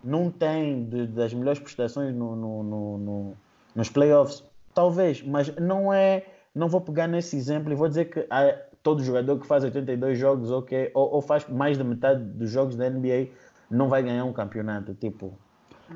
[0.05, 3.37] não tem de, das melhores prestações no, no, no,
[3.75, 4.45] nos playoffs,
[4.75, 6.27] talvez, mas não é.
[6.55, 10.17] Não vou pegar nesse exemplo e vou dizer que há, todo jogador que faz 82
[10.17, 13.31] jogos okay, ou, ou, faz mais da metade dos jogos da NBA
[13.69, 14.95] não vai ganhar um campeonato.
[14.95, 15.37] Tipo,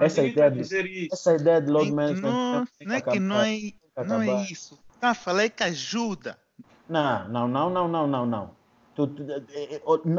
[0.01, 2.31] essa ideia, de, essa ideia de load management.
[2.31, 3.59] Não, não é que não é,
[4.05, 4.79] não é isso.
[5.01, 6.37] Ah, falei que ajuda.
[6.89, 8.59] Não, não, não, não, não, não, não.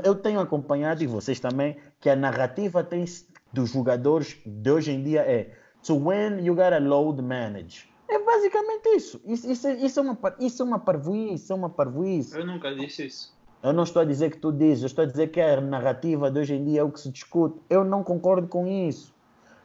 [0.04, 3.04] Eu tenho acompanhado, e vocês também, que a narrativa tem,
[3.52, 7.90] dos jogadores de hoje em dia é to win you gotta load manage.
[8.08, 9.22] É basicamente isso.
[9.26, 12.38] Isso, isso, isso é uma isso é uma parvoíce, isso é uma parvoíce.
[12.38, 13.38] Eu nunca disse isso.
[13.62, 16.32] Eu não estou a dizer que tu dizes, eu estou a dizer que a narrativa
[16.32, 17.60] de hoje em dia é o que se discute.
[17.70, 19.14] Eu não concordo com isso.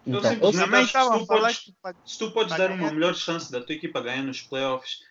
[0.07, 1.75] Então, eu simplesmente se tu, podes,
[2.05, 5.03] se tu podes dar uma melhor chance da tua equipa ganhar nos playoffs,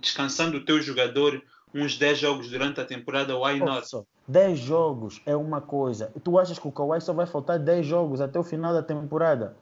[0.00, 1.42] descansando o teu jogador
[1.74, 3.86] uns 10 jogos durante a temporada, why not?
[4.26, 6.12] 10 jogos é uma coisa.
[6.22, 9.56] Tu achas que o Kawhi só vai faltar 10 jogos até o final da temporada?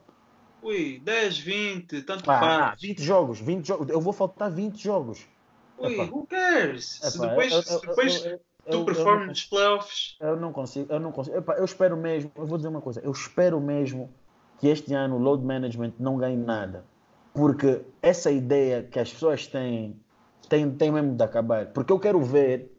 [0.62, 2.80] Ui, 10, 20, tanto ah, faz.
[2.80, 3.88] 20 jogos, 20 jogos.
[3.88, 5.26] Eu vou faltar 20 jogos.
[5.78, 6.04] Ui, Epa.
[6.04, 6.98] who cares?
[6.98, 10.16] Epa, se depois, eu, eu, depois eu, tu performas nos playoffs.
[10.20, 11.36] Eu não consigo, eu não consigo.
[11.36, 14.12] Epa, eu espero mesmo, eu vou dizer uma coisa, eu espero mesmo
[14.58, 16.84] que este ano o load management não ganhe nada.
[17.32, 20.00] Porque essa ideia que as pessoas têm,
[20.48, 21.66] tem, tem mesmo de acabar.
[21.66, 22.72] Porque eu quero ver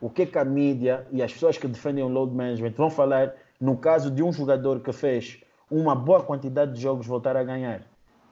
[0.00, 3.34] o que, que a mídia e as pessoas que defendem o load management vão falar
[3.60, 5.38] no caso de um jogador que fez
[5.70, 7.82] uma boa quantidade de jogos voltar a ganhar.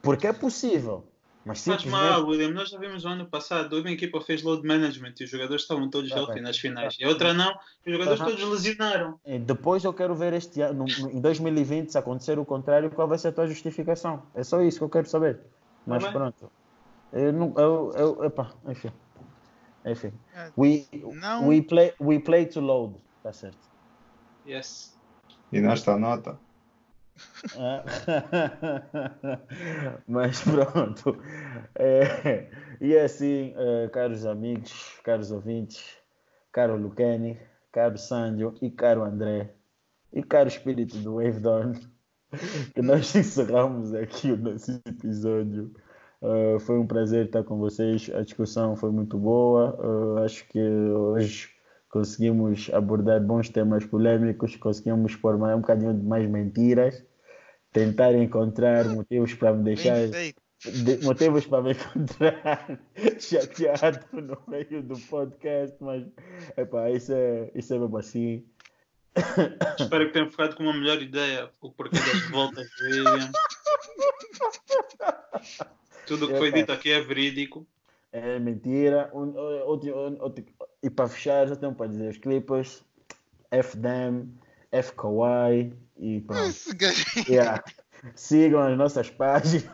[0.03, 1.05] Porque é possível.
[1.45, 1.91] Mas, simplesmente...
[1.93, 5.31] mal, William, nós já vimos no ano passado, uma equipa fez load management e os
[5.31, 6.97] jogadores estavam todos tá healthy nas finais.
[6.97, 7.05] Tá.
[7.05, 7.53] E outra não,
[7.85, 8.27] os jogadores tá.
[8.27, 9.19] todos lesionaram.
[9.27, 13.09] E depois eu quero ver este ano, no, em 2020, se acontecer o contrário, qual
[13.09, 14.23] vai ser a tua justificação.
[14.35, 15.41] É só isso que eu quero saber.
[15.85, 16.49] Mas pronto.
[17.13, 17.55] Eu não.
[17.57, 18.93] Eu, eu, epa, enfim.
[19.85, 20.13] Enfim.
[20.35, 21.49] É, we, não.
[21.49, 22.97] we, play, we play to load.
[23.23, 23.71] Tá certo.
[24.47, 24.99] Yes.
[25.53, 26.39] E nesta nota.
[27.55, 27.83] É.
[30.09, 31.17] Mas pronto.
[31.75, 32.49] É,
[32.81, 35.99] e é assim, é, caros amigos, caros ouvintes,
[36.51, 37.39] caro Lucani,
[37.71, 39.55] caro Sandio e caro André
[40.13, 41.73] e caro espírito do Wave Dawn,
[42.75, 45.73] que nós encerramos aqui o nosso episódio.
[46.23, 48.09] Uh, foi um prazer estar com vocês.
[48.15, 49.77] A discussão foi muito boa.
[49.81, 51.51] Uh, acho que hoje
[51.89, 57.05] conseguimos abordar bons temas polêmicos, conseguimos pôr mais, um bocadinho de mais mentiras,
[57.73, 59.97] tentar encontrar motivos para me deixar.
[60.65, 62.79] De, motivos para me encontrar
[63.19, 66.07] chateado no meio do podcast, mas
[66.57, 68.47] epá, isso, é, isso é mesmo assim.
[69.77, 72.69] Espero que tenham ficado com uma melhor ideia o porquê das voltas.
[76.07, 77.67] Tudo que foi dito aqui é verídico.
[78.13, 79.11] É mentira.
[79.15, 79.35] Um,
[79.65, 80.45] outro, outro,
[80.83, 82.85] e para fechar, já tenho para dizer: os Clippers,
[83.51, 84.29] F them,
[84.71, 86.55] F Kawhi e pronto.
[87.29, 87.63] Yeah.
[88.17, 89.65] Sigam as nossas páginas.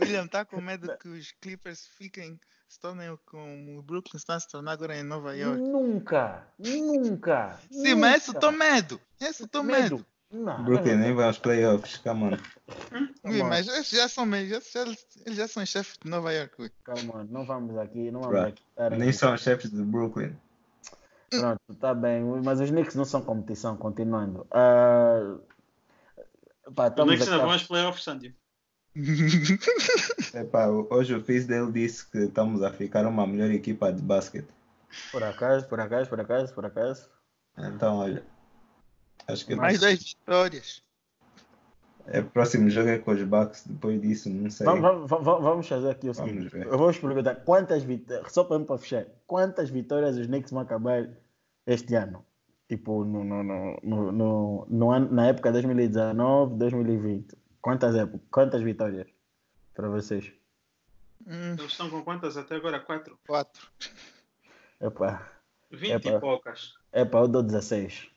[0.00, 4.48] William está com medo que os Clippers fiquem, se tornem como o Brooklyn está se
[4.48, 5.60] tornar agora em Nova York.
[5.60, 7.58] Nunca, nunca.
[7.70, 7.96] Sim, nunca.
[7.96, 9.00] mas esse eu tô medo.
[9.20, 9.96] Esse eu tô medo.
[9.96, 10.06] medo.
[10.30, 12.38] Não, Brooklyn nem vai aos playoffs, come on.
[13.24, 14.82] Ui, mas eles já são, já, já,
[15.26, 16.70] eles já são chefes de Nova York.
[16.84, 18.62] Calma, on, não vamos aqui, não vamos aqui.
[18.96, 20.36] Nem são chefes de Brooklyn.
[21.30, 24.46] Pronto, tá bem, mas os Knicks não são competição, continuando.
[24.50, 25.40] Uh,
[26.74, 28.36] pá, os Knicks não vão aos playoffs, Sandy.
[30.34, 34.48] Epá, hoje o Fizz dele disse que estamos a ficar uma melhor equipa de basquete.
[35.12, 37.08] Por acaso, por acaso, por acaso, por acaso.
[37.56, 38.24] Então, olha.
[39.32, 40.82] Acho que Mais 10 vitórias.
[42.06, 44.66] É, o próximo jogo é com os Bucks, depois disso, não sei.
[44.66, 46.50] Vamos, vamos, vamos fazer aqui o seguinte.
[46.56, 51.08] Eu vou perguntar quantas vitórias, só para, fechar, quantas vitórias os Knicks vão acabar
[51.66, 52.24] este ano?
[52.68, 57.36] Tipo, no, no, no, no, no, ano, na época 2019, 2020.
[57.60, 59.06] Quantas, épocas, quantas vitórias
[59.74, 60.32] para vocês?
[61.26, 61.54] Hum.
[61.58, 62.80] Eles estão com quantas até agora?
[62.80, 63.18] Quatro?
[63.26, 63.68] Quatro.
[64.80, 65.30] Epá.
[65.70, 66.08] 20 Epa.
[66.08, 66.74] e poucas.
[66.92, 68.09] Epá, eu dou 16.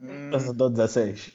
[0.00, 0.30] Hum.
[0.32, 1.32] Eu dou 16.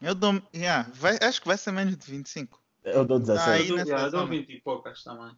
[0.00, 0.42] Eu dou.
[0.54, 2.60] Yeah, vai, acho que vai ser menos de 25.
[2.84, 3.48] Eu dou 16.
[3.48, 5.32] Ah, eu, dou, eu dou 20 e poucas também.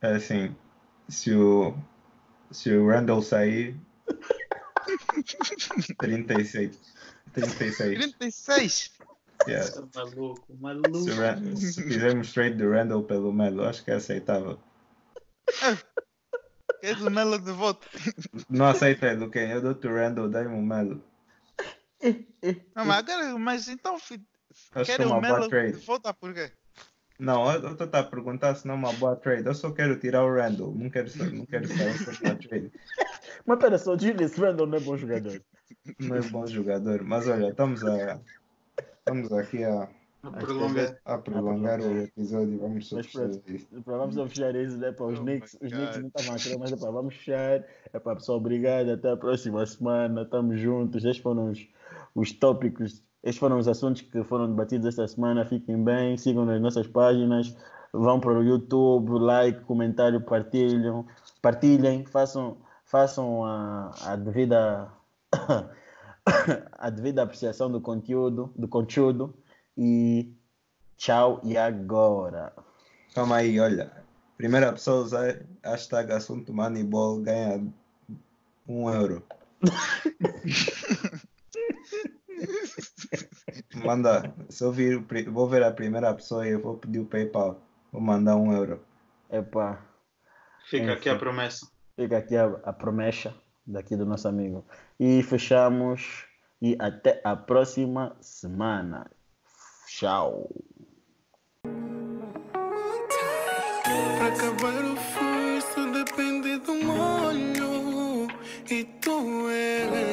[0.00, 0.54] É assim.
[1.08, 1.74] Se o.
[2.50, 3.76] Se o Randall sair.
[5.98, 6.78] 36.
[7.32, 7.98] 36.
[7.98, 8.92] 36?
[9.48, 9.88] Yeah.
[9.94, 10.98] Maluco, maluco.
[11.56, 14.58] Se, se fizermos trade do Randall pelo Melo, acho que é aceitável.
[16.82, 17.88] É do Melo de voto.
[18.48, 19.50] Não aceita do quem?
[19.50, 21.02] Eu dou o Randall, dai-me o Melo.
[22.74, 23.96] Não, mas agora, mas então
[24.84, 26.50] quero o Melo de volta por quê?
[27.18, 29.46] Não, eu estou a perguntar se não é uma boa trade.
[29.46, 30.74] Eu só quero tirar o Randall.
[30.74, 32.72] Não quero, não quero sair com a trade.
[33.46, 35.40] Mas pera só, Julius Randall não é bom jogador.
[35.98, 37.02] Não é bom jogador.
[37.02, 38.20] Mas olha, estamos a,
[39.04, 39.88] Estamos aqui a,
[40.22, 42.56] a prolongar, a prolongar o episódio.
[42.60, 43.66] Vamos só fechar isso.
[43.84, 44.92] Vamos só fechar isso, né?
[44.92, 47.64] Para os oh Knicks, os Knicks não estavam a querer, mas epa, vamos fechar.
[47.92, 48.90] É para pessoal, obrigado.
[48.90, 50.22] Até a próxima semana.
[50.22, 51.02] Estamos juntos.
[51.18, 51.52] Foram
[52.14, 55.44] os, os tópicos, estes foram os assuntos que foram debatidos esta semana.
[55.44, 57.56] Fiquem bem, sigam nas nossas páginas.
[57.92, 61.06] Vão para o YouTube, like, comentário, partilham,
[61.40, 64.90] partilhem, façam, façam a, a devida
[66.72, 69.34] a devida apreciação do conteúdo, do conteúdo
[69.76, 70.32] e
[70.96, 72.52] tchau e agora.
[73.14, 73.92] Calma aí, olha.
[74.36, 77.64] Primeira pessoa a usar hashtag assunto Moneyball ganha
[78.66, 79.22] um euro.
[83.84, 87.60] Manda, se eu vir, vou ver a primeira pessoa e eu vou pedir o PayPal.
[87.92, 88.80] Vou mandar um euro.
[89.30, 89.82] Epá.
[90.68, 90.92] Fica Enfim.
[90.92, 91.66] aqui a promessa.
[91.96, 93.34] Fica aqui a, a promessa
[93.66, 94.64] daqui do nosso amigo.
[94.98, 96.26] E fechamos
[96.60, 99.10] e até a próxima semana.
[99.86, 100.48] Tchau.
[103.82, 108.28] Para acabar o furso depende do molho
[108.70, 110.11] e tu és